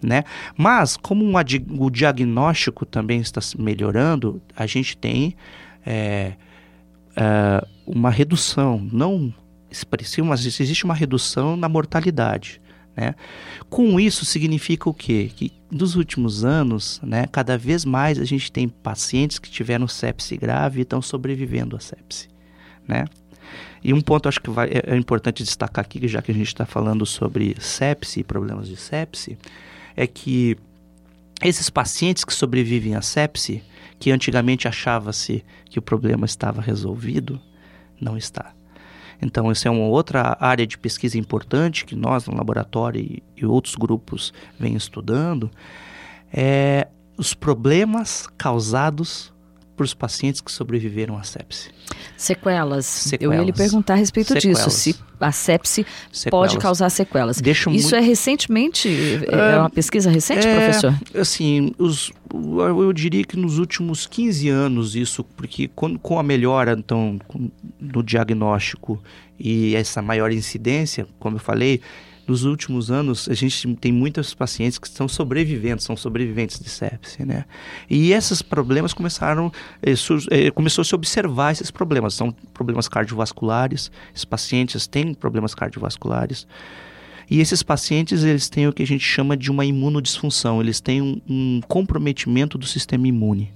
né? 0.02 0.24
Mas 0.58 0.98
como 0.98 1.24
um, 1.24 1.34
o 1.80 1.90
diagnóstico 1.90 2.86
também 2.86 3.20
está 3.20 3.40
melhorando, 3.58 4.42
a 4.56 4.66
gente 4.66 4.98
tem 4.98 5.36
é, 5.86 6.34
é, 7.16 7.68
uma 7.86 8.10
redução, 8.10 8.88
não 8.92 9.34
expressiva, 9.70 10.28
mas 10.28 10.46
existe 10.46 10.84
uma 10.84 10.94
redução 10.94 11.56
na 11.56 11.70
mortalidade. 11.70 12.62
Né? 12.96 13.16
Com 13.70 14.00
isso 14.00 14.26
significa 14.26 14.90
o 14.90 14.94
quê? 14.94 15.32
Que 15.34 15.52
nos 15.72 15.96
últimos 15.96 16.44
anos, 16.44 17.00
né, 17.02 17.26
cada 17.32 17.58
vez 17.58 17.86
mais 17.86 18.20
a 18.20 18.26
gente 18.26 18.52
tem 18.52 18.68
pacientes 18.68 19.40
que 19.40 19.50
tiveram 19.50 19.88
sepse 19.88 20.36
grave 20.36 20.80
e 20.80 20.82
estão 20.82 21.02
sobrevivendo 21.02 21.76
à 21.76 21.80
sepse. 21.80 22.28
Né? 22.86 23.06
E 23.84 23.94
um 23.94 24.02
ponto 24.02 24.28
acho 24.28 24.42
que 24.42 24.50
vai, 24.50 24.70
é, 24.70 24.94
é 24.94 24.98
importante 24.98 25.44
destacar 25.44 25.86
aqui, 25.86 26.06
já 26.08 26.22
que 26.22 26.32
a 26.32 26.36
gente 26.36 26.48
está 26.48 26.66
falando 26.66 27.06
sobre 27.06 27.56
sepse 27.60 28.20
e 28.20 28.24
problemas 28.24 28.68
de 28.68 28.76
sepse, 28.76 29.38
é 29.96 30.06
que 30.08 30.58
esses 31.42 31.70
pacientes 31.70 32.24
que 32.24 32.34
sobrevivem 32.34 32.96
à 32.96 33.02
sepse, 33.02 33.64
que 34.00 34.12
antigamente 34.12 34.68
achava-se 34.68 35.44
que 35.66 35.80
o 35.80 35.82
problema 35.82 36.26
estava 36.26 36.62
resolvido, 36.62 37.40
não 38.00 38.18
está. 38.18 38.54
Então, 39.22 39.52
essa 39.52 39.68
é 39.68 39.72
uma 39.72 39.86
outra 39.86 40.36
área 40.40 40.66
de 40.66 40.78
pesquisa 40.78 41.18
importante 41.18 41.86
que 41.86 41.96
nós, 41.96 42.26
no 42.26 42.36
laboratório 42.36 43.22
e, 43.38 43.46
outros 43.46 43.76
grupos, 43.76 44.34
vêm 44.60 44.76
estudando, 44.76 45.52
é 46.34 46.88
os 47.18 47.34
problemas 47.36 48.28
causados 48.38 49.31
para 49.82 49.86
os 49.86 49.94
pacientes 49.96 50.42
que 50.42 50.52
sobreviveram 50.52 51.18
à 51.18 51.24
sepse. 51.24 51.70
Sequelas. 52.16 52.86
sequelas. 52.86 53.36
Eu 53.36 53.40
ia 53.40 53.44
lhe 53.44 53.52
perguntar 53.52 53.94
a 53.94 53.98
respeito 53.98 54.34
sequelas. 54.34 54.58
disso, 54.58 54.70
se 54.70 54.96
a 55.20 55.32
sepse 55.32 55.86
sequelas. 56.12 56.52
pode 56.52 56.62
causar 56.62 56.90
sequelas. 56.92 57.42
Deixa 57.42 57.72
Isso 57.72 57.90
muito... 57.90 57.96
é 57.96 58.00
recentemente, 58.00 58.88
é, 59.28 59.54
é 59.54 59.58
uma 59.58 59.70
pesquisa 59.72 60.12
recente, 60.12 60.48
é, 60.48 60.56
professor? 60.56 60.96
Assim, 61.16 61.74
os, 61.80 62.12
eu 62.32 62.94
diria 62.94 63.24
que 63.24 63.36
nos 63.36 63.58
últimos 63.58 64.06
15 64.06 64.50
anos 64.50 64.96
isso, 64.96 65.24
porque 65.24 65.68
com, 65.68 65.98
com 65.98 66.20
a 66.20 66.24
melhora 66.24 66.76
então 66.78 67.20
do 67.80 68.04
diagnóstico 68.04 69.02
e 69.40 69.76
essa 69.76 70.02
maior 70.02 70.32
incidência, 70.32 71.08
como 71.20 71.38
eu 71.38 71.40
falei, 71.40 71.82
nos 72.32 72.46
últimos 72.46 72.90
anos, 72.90 73.28
a 73.30 73.34
gente 73.34 73.76
tem 73.76 73.92
muitos 73.92 74.34
pacientes 74.34 74.80
que 74.80 74.88
estão 74.88 75.06
sobrevivendo, 75.06 75.82
são 75.82 75.98
sobreviventes 75.98 76.60
de 76.60 76.70
sepse, 76.70 77.26
né? 77.26 77.44
E 77.90 78.14
esses 78.14 78.42
problemas 78.42 78.94
começaram, 78.94 79.52
eh, 79.84 79.94
eh, 80.32 80.50
começou 80.52 80.82
a 80.82 80.86
se 80.86 80.96
observar 80.96 81.52
esses 81.52 81.70
problemas, 81.70 82.14
são 82.14 82.32
problemas 82.54 82.88
cardiovasculares, 82.88 83.92
esses 84.16 84.24
pacientes 84.24 84.88
têm 84.88 85.14
problemas 85.14 85.54
cardiovasculares, 85.54 86.48
e 87.30 87.42
esses 87.42 87.62
pacientes, 87.62 88.24
eles 88.24 88.48
têm 88.48 88.68
o 88.68 88.74
que 88.74 88.84
a 88.84 88.88
gente 88.88 89.04
chama 89.04 89.36
de 89.36 89.52
uma 89.52 89.66
imunodisfunção, 89.66 90.62
eles 90.62 90.80
têm 90.80 91.02
um, 91.02 91.22
um 91.30 91.62
comprometimento 91.68 92.58
do 92.58 92.66
sistema 92.66 93.08
imune. 93.08 93.52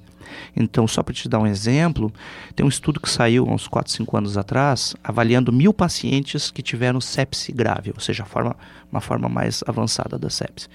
Então, 0.56 0.88
só 0.88 1.04
para 1.04 1.14
te 1.14 1.28
dar 1.28 1.40
um 1.40 1.48
exemplo, 1.48 2.14
tem 2.56 2.66
um 2.66 2.70
estudo 2.70 3.00
que 3.00 3.10
saiu 3.10 3.48
há 3.48 3.54
uns 3.54 3.68
4, 3.68 3.92
5 3.92 4.18
anos 4.18 4.38
atrás, 4.38 4.96
avaliando 5.04 5.52
mil 5.52 5.74
pacientes 5.74 6.52
que 6.52 6.62
tiveram 6.62 7.02
sepse 7.02 7.52
grave, 7.52 7.92
ou 7.94 8.00
seja, 8.00 8.26
forma, 8.26 8.56
uma 8.92 9.02
forma 9.02 9.30
mais 9.30 9.64
avançada 9.68 10.18
da 10.18 10.30
sepse. 10.30 10.68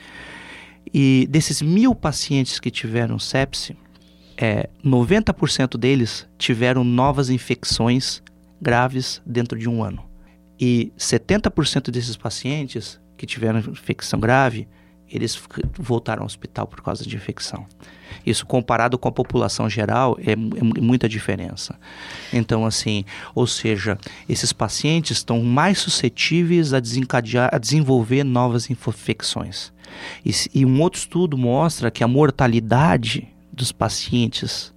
E 0.92 1.26
desses 1.30 1.62
mil 1.62 1.94
pacientes 1.94 2.58
que 2.58 2.70
tiveram 2.70 3.18
sepse, 3.18 3.76
é, 4.36 4.68
90% 4.84 5.76
deles 5.76 6.26
tiveram 6.38 6.82
novas 6.82 7.28
infecções 7.28 8.22
graves 8.60 9.20
dentro 9.24 9.58
de 9.58 9.68
um 9.68 9.82
ano. 9.84 10.04
E 10.58 10.92
70% 10.98 11.90
desses 11.90 12.16
pacientes 12.16 13.00
que 13.16 13.26
tiveram 13.26 13.60
infecção 13.60 14.18
grave 14.18 14.66
eles 15.10 15.40
voltaram 15.78 16.22
ao 16.22 16.26
hospital 16.26 16.66
por 16.66 16.82
causa 16.82 17.04
de 17.04 17.16
infecção. 17.16 17.66
Isso 18.24 18.44
comparado 18.44 18.98
com 18.98 19.08
a 19.08 19.12
população 19.12 19.68
geral 19.68 20.16
é, 20.20 20.32
é 20.32 20.36
muita 20.80 21.08
diferença. 21.08 21.78
Então, 22.32 22.66
assim, 22.66 23.04
ou 23.34 23.46
seja, 23.46 23.98
esses 24.28 24.52
pacientes 24.52 25.18
estão 25.18 25.42
mais 25.42 25.78
suscetíveis 25.78 26.74
a 26.74 26.80
desencadear, 26.80 27.50
a 27.52 27.58
desenvolver 27.58 28.24
novas 28.24 28.70
infecções. 28.70 29.72
E, 30.24 30.30
e 30.54 30.66
um 30.66 30.80
outro 30.80 31.00
estudo 31.00 31.36
mostra 31.36 31.90
que 31.90 32.04
a 32.04 32.08
mortalidade 32.08 33.28
dos 33.52 33.72
pacientes 33.72 34.72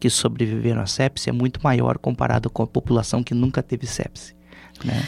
que 0.00 0.08
sobreviveram 0.08 0.80
à 0.80 0.86
sepse 0.86 1.28
é 1.28 1.32
muito 1.32 1.60
maior 1.62 1.98
comparado 1.98 2.48
com 2.48 2.62
a 2.62 2.66
população 2.66 3.22
que 3.22 3.34
nunca 3.34 3.62
teve 3.62 3.86
sepse. 3.86 4.34
Né? 4.84 5.06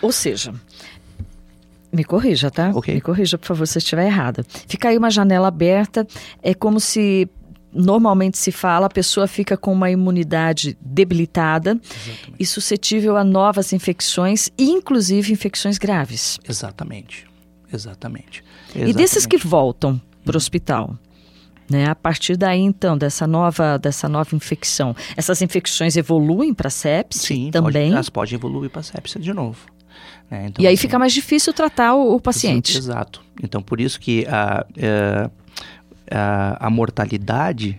Ou 0.00 0.10
seja, 0.10 0.54
me 1.92 2.04
corrija, 2.04 2.50
tá? 2.50 2.70
Okay. 2.74 2.94
Me 2.94 3.00
corrija, 3.00 3.36
por 3.36 3.46
favor, 3.46 3.66
se 3.66 3.76
eu 3.76 3.80
estiver 3.80 4.06
errada. 4.06 4.44
Fica 4.66 4.88
aí 4.88 4.96
uma 4.96 5.10
janela 5.10 5.48
aberta, 5.48 6.06
é 6.42 6.54
como 6.54 6.80
se 6.80 7.28
normalmente 7.74 8.36
se 8.36 8.52
fala, 8.52 8.86
a 8.86 8.90
pessoa 8.90 9.26
fica 9.26 9.56
com 9.56 9.72
uma 9.72 9.90
imunidade 9.90 10.76
debilitada 10.80 11.80
Exatamente. 11.82 12.34
e 12.38 12.46
suscetível 12.46 13.16
a 13.16 13.24
novas 13.24 13.72
infecções, 13.72 14.50
inclusive 14.58 15.32
infecções 15.32 15.78
graves. 15.78 16.38
Exatamente. 16.46 17.26
Exatamente. 17.72 18.44
Exatamente. 18.68 18.90
E 18.90 18.92
desses 18.92 19.24
que 19.24 19.38
voltam 19.38 20.00
para 20.24 20.34
o 20.34 20.36
hospital, 20.36 20.98
né? 21.70 21.86
A 21.88 21.94
partir 21.94 22.36
daí, 22.36 22.60
então, 22.60 22.98
dessa 22.98 23.26
nova, 23.26 23.78
dessa 23.78 24.08
nova 24.08 24.36
infecção, 24.36 24.94
essas 25.16 25.40
infecções 25.40 25.96
evoluem 25.96 26.52
para 26.52 26.68
sepse 26.68 27.26
Sim, 27.26 27.50
também? 27.50 27.84
Pode, 27.84 27.94
elas 27.94 28.08
podem 28.10 28.34
evoluir 28.34 28.70
para 28.70 28.82
sepse 28.82 29.18
de 29.18 29.32
novo. 29.32 29.66
Né? 30.32 30.46
Então, 30.46 30.64
e 30.64 30.66
aí 30.66 30.72
assim, 30.72 30.80
fica 30.80 30.98
mais 30.98 31.12
difícil 31.12 31.52
tratar 31.52 31.94
o, 31.94 32.14
o 32.14 32.20
paciente. 32.20 32.76
Exato. 32.78 33.22
Então, 33.42 33.62
por 33.62 33.78
isso 33.78 34.00
que 34.00 34.26
a, 34.26 34.64
a, 34.80 35.30
a, 36.10 36.66
a 36.66 36.70
mortalidade 36.70 37.78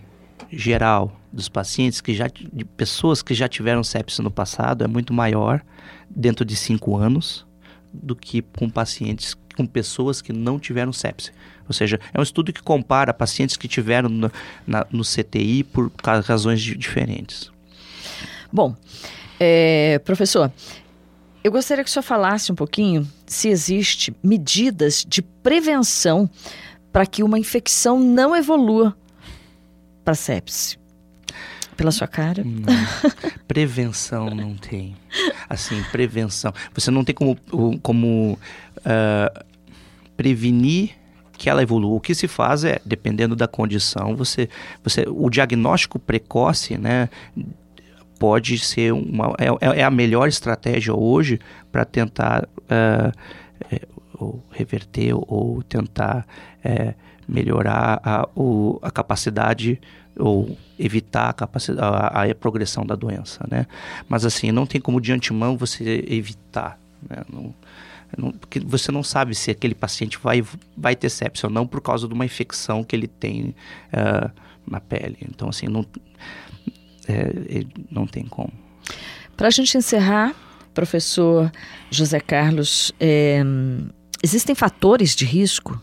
geral 0.52 1.20
dos 1.32 1.48
pacientes 1.48 2.00
que 2.00 2.14
já 2.14 2.28
de 2.28 2.64
pessoas 2.64 3.20
que 3.20 3.34
já 3.34 3.48
tiveram 3.48 3.82
sepsis 3.82 4.20
no 4.20 4.30
passado 4.30 4.84
é 4.84 4.86
muito 4.86 5.12
maior 5.12 5.60
dentro 6.08 6.44
de 6.44 6.54
cinco 6.54 6.96
anos 6.96 7.44
do 7.92 8.14
que 8.14 8.40
com 8.40 8.70
pacientes 8.70 9.36
com 9.56 9.66
pessoas 9.66 10.22
que 10.22 10.32
não 10.32 10.58
tiveram 10.58 10.92
sepsis. 10.92 11.32
Ou 11.66 11.72
seja, 11.72 11.98
é 12.12 12.20
um 12.20 12.22
estudo 12.22 12.52
que 12.52 12.62
compara 12.62 13.12
pacientes 13.12 13.56
que 13.56 13.66
tiveram 13.66 14.08
no, 14.08 14.30
na, 14.66 14.86
no 14.90 15.02
CTI 15.02 15.64
por 15.64 15.90
razões 16.24 16.60
diferentes. 16.60 17.50
Bom, 18.52 18.76
é, 19.38 20.00
professor, 20.04 20.52
eu 21.44 21.52
gostaria 21.52 21.84
que 21.84 21.90
o 21.90 21.92
senhor 21.92 22.02
falasse 22.02 22.50
um 22.50 22.54
pouquinho 22.54 23.06
se 23.26 23.48
existe 23.48 24.16
medidas 24.22 25.04
de 25.06 25.20
prevenção 25.20 26.28
para 26.90 27.04
que 27.04 27.22
uma 27.22 27.38
infecção 27.38 28.00
não 28.00 28.34
evolua 28.34 28.96
para 30.02 30.14
sepse? 30.14 30.78
Pela 31.76 31.90
sua 31.90 32.08
cara? 32.08 32.42
Não. 32.42 32.64
Prevenção 33.46 34.30
não 34.30 34.54
tem. 34.56 34.96
Assim, 35.48 35.82
prevenção. 35.92 36.54
Você 36.72 36.90
não 36.90 37.04
tem 37.04 37.14
como, 37.14 37.36
como 37.82 38.38
uh, 38.78 39.44
prevenir 40.16 40.92
que 41.36 41.50
ela 41.50 41.62
evolua. 41.62 41.94
O 41.96 42.00
que 42.00 42.14
se 42.14 42.26
faz 42.26 42.64
é, 42.64 42.80
dependendo 42.86 43.36
da 43.36 43.46
condição, 43.46 44.16
você, 44.16 44.48
você 44.82 45.04
o 45.06 45.28
diagnóstico 45.28 45.98
precoce, 45.98 46.78
né, 46.78 47.10
pode 48.24 48.58
ser 48.58 48.90
uma 48.90 49.34
é, 49.38 49.48
é, 49.48 49.80
é 49.80 49.84
a 49.84 49.90
melhor 49.90 50.26
estratégia 50.26 50.94
hoje 50.94 51.38
para 51.70 51.84
tentar 51.84 52.44
uh, 52.44 53.12
é, 53.70 53.82
ou 54.14 54.42
reverter 54.50 55.12
ou 55.14 55.62
tentar 55.62 56.26
é, 56.64 56.94
melhorar 57.28 58.00
a, 58.02 58.26
o, 58.34 58.78
a 58.80 58.90
capacidade 58.90 59.78
ou 60.18 60.56
evitar 60.78 61.28
a, 61.28 61.32
capacidade, 61.34 61.86
a, 61.86 62.22
a, 62.24 62.34
progressão 62.34 62.86
da 62.86 62.94
doença, 62.94 63.46
né? 63.50 63.66
Mas 64.08 64.24
assim, 64.24 64.50
não 64.50 64.64
tem 64.64 64.80
como 64.80 65.02
de 65.02 65.12
antemão 65.12 65.54
você 65.54 66.02
evitar, 66.08 66.80
né? 67.06 67.18
Não, 67.30 67.54
não, 68.16 68.32
porque 68.32 68.58
você 68.58 68.90
não 68.90 69.02
sabe 69.02 69.34
se 69.34 69.50
aquele 69.50 69.74
paciente 69.74 70.18
vai, 70.22 70.42
vai 70.74 70.96
ter 70.96 71.10
sepsia 71.10 71.46
ou 71.46 71.52
não 71.52 71.66
por 71.66 71.82
causa 71.82 72.08
de 72.08 72.14
uma 72.14 72.24
infecção 72.24 72.82
que 72.82 72.96
ele 72.96 73.08
tem 73.08 73.54
uh, 73.92 74.30
na 74.66 74.80
pele. 74.80 75.18
Então, 75.28 75.50
assim, 75.50 75.66
não, 75.66 75.84
é, 77.08 77.64
não 77.90 78.06
tem 78.06 78.24
como. 78.24 78.52
Para 79.36 79.48
a 79.48 79.50
gente 79.50 79.76
encerrar, 79.76 80.34
professor 80.72 81.50
José 81.90 82.20
Carlos, 82.20 82.92
é, 83.00 83.42
existem 84.22 84.54
fatores 84.54 85.14
de 85.14 85.24
risco 85.24 85.80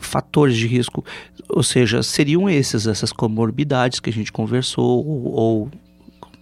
fatores 0.00 0.56
de 0.56 0.66
risco, 0.66 1.04
ou 1.48 1.62
seja, 1.62 2.02
seriam 2.02 2.48
esses, 2.48 2.86
essas 2.86 3.12
comorbidades 3.12 4.00
que 4.00 4.10
a 4.10 4.12
gente 4.12 4.32
conversou, 4.32 5.06
ou, 5.06 5.32
ou 5.32 5.70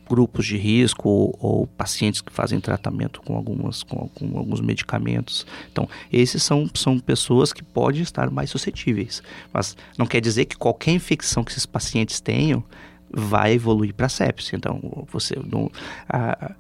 grupos 0.09 0.47
de 0.47 0.57
risco, 0.57 1.09
ou, 1.09 1.37
ou, 1.38 1.66
pacientes 1.66 2.21
que 2.21 2.33
fazem 2.33 2.61
tratamento 2.61 3.21
com, 3.21 3.37
algumas, 3.37 3.83
com, 3.83 4.09
com, 4.09 4.38
alguns 4.38 4.61
medicamentos. 4.61 5.47
Então, 5.71 5.88
esses 6.11 6.42
são, 6.42 6.68
são 6.75 6.99
pessoas 6.99 7.53
que 7.53 7.62
podem 7.62 8.01
estar 8.01 8.31
mais 8.31 8.51
suscetíveis. 8.51 9.23
Mas 9.53 9.77
não 9.99 10.07
quer 10.07 10.21
dizer 10.21 10.47
que 10.47 10.57
qualquer 10.57 10.92
infecção 10.92 11.44
que 11.44 11.51
esses 11.51 11.66
pacientes 11.66 12.21
tenham 12.21 12.64
vai 13.11 13.55
evoluir 13.55 13.94
para 13.94 14.09
sepsis. 14.09 14.53
Então, 14.53 14.81
você 15.11 15.35
não 15.51 15.71
a, 16.09 16.47
a, 16.47 16.51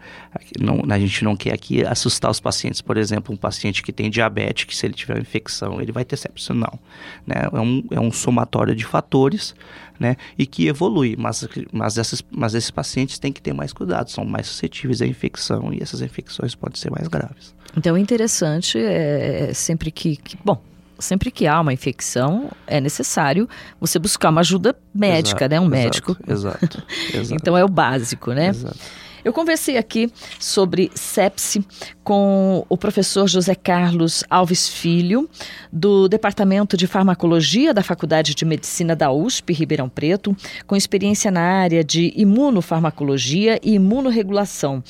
não 0.58 0.82
a, 0.88 0.98
gente 0.98 1.24
não 1.24 1.36
quer 1.36 1.52
aqui 1.52 1.84
assustar 1.84 2.30
os 2.30 2.40
pacientes. 2.40 2.80
Por 2.80 2.96
exemplo, 2.96 3.34
um 3.34 3.36
paciente 3.36 3.82
que 3.82 3.92
tem 3.92 4.10
diabetes, 4.10 4.64
que 4.64 4.76
se 4.76 4.86
ele 4.86 4.94
tiver 4.94 5.18
infecção, 5.18 5.80
ele 5.80 5.92
vai 5.92 6.04
ter 6.04 6.16
sepsis. 6.16 6.48
Não. 6.48 6.78
Né? 7.26 7.36
É, 7.52 7.60
um, 7.60 7.84
é 7.90 8.00
um 8.00 8.10
somatório 8.10 8.74
de 8.74 8.84
fatores 8.84 9.54
né? 9.98 10.16
e 10.36 10.46
que 10.46 10.66
evolui. 10.66 11.16
Mas, 11.18 11.46
mas, 11.72 11.98
essas, 11.98 12.22
mas 12.30 12.54
esses 12.54 12.70
pacientes 12.70 13.18
têm 13.18 13.32
que 13.32 13.42
ter 13.42 13.52
mais 13.52 13.72
cuidado, 13.72 14.10
são 14.10 14.24
mais 14.24 14.46
suscetíveis 14.46 15.02
à 15.02 15.06
infecção 15.06 15.72
e 15.72 15.82
essas 15.82 16.00
infecções 16.00 16.54
podem 16.54 16.78
ser 16.78 16.90
mais 16.90 17.08
graves. 17.08 17.54
Então, 17.76 17.94
o 17.94 17.98
interessante 17.98 18.78
é, 18.78 19.50
é 19.50 19.54
sempre 19.54 19.90
que, 19.90 20.16
que 20.16 20.38
bom, 20.44 20.62
sempre 20.98 21.30
que 21.30 21.46
há 21.46 21.60
uma 21.60 21.72
infecção, 21.72 22.50
é 22.66 22.80
necessário 22.80 23.48
você 23.80 23.98
buscar 23.98 24.30
uma 24.30 24.40
ajuda 24.40 24.76
médica, 24.94 25.44
exato, 25.44 25.50
né? 25.50 25.60
Um 25.60 25.64
exato, 25.64 25.82
médico. 25.82 26.16
Exato, 26.26 26.82
exato. 27.14 27.34
então 27.34 27.56
é 27.56 27.64
o 27.64 27.68
básico, 27.68 28.32
né? 28.32 28.48
Exato. 28.48 28.78
Eu 29.24 29.32
conversei 29.32 29.76
aqui 29.76 30.10
sobre 30.38 30.90
sepse 30.94 31.64
com 32.04 32.64
o 32.68 32.76
professor 32.78 33.28
José 33.28 33.54
Carlos 33.54 34.24
Alves 34.30 34.68
Filho, 34.68 35.28
do 35.72 36.08
Departamento 36.08 36.76
de 36.76 36.86
Farmacologia 36.86 37.74
da 37.74 37.82
Faculdade 37.82 38.34
de 38.34 38.44
Medicina 38.44 38.94
da 38.94 39.10
USP, 39.10 39.52
Ribeirão 39.52 39.88
Preto, 39.88 40.34
com 40.66 40.76
experiência 40.76 41.30
na 41.30 41.42
área 41.42 41.82
de 41.82 42.12
imunofarmacologia 42.16 43.58
e 43.62 43.74
imunorregulação. 43.74 44.82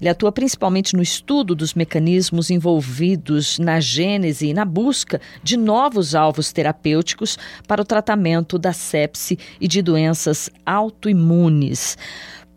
Ele 0.00 0.08
atua 0.08 0.32
principalmente 0.32 0.96
no 0.96 1.02
estudo 1.02 1.54
dos 1.54 1.74
mecanismos 1.74 2.50
envolvidos 2.50 3.58
na 3.58 3.78
gênese 3.80 4.48
e 4.48 4.54
na 4.54 4.64
busca 4.64 5.20
de 5.42 5.56
novos 5.56 6.14
alvos 6.14 6.52
terapêuticos 6.52 7.38
para 7.68 7.82
o 7.82 7.84
tratamento 7.84 8.58
da 8.58 8.72
sepse 8.72 9.38
e 9.60 9.68
de 9.68 9.82
doenças 9.82 10.50
autoimunes. 10.66 11.96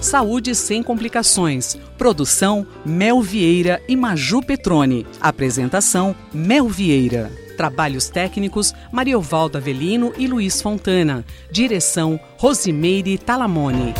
Saúde 0.00 0.54
sem 0.54 0.82
complicações. 0.82 1.76
Produção 1.98 2.66
Mel 2.84 3.20
Vieira 3.20 3.82
e 3.86 3.94
Maju 3.94 4.42
Petrone. 4.42 5.06
Apresentação 5.20 6.16
Mel 6.32 6.68
Vieira. 6.68 7.30
Trabalhos 7.56 8.08
técnicos 8.08 8.72
Mariovaldo 8.90 9.58
Avelino 9.58 10.12
e 10.16 10.26
Luiz 10.26 10.62
Fontana. 10.62 11.24
Direção 11.52 12.18
Rosimeire 12.38 13.18
Talamone. 13.18 13.92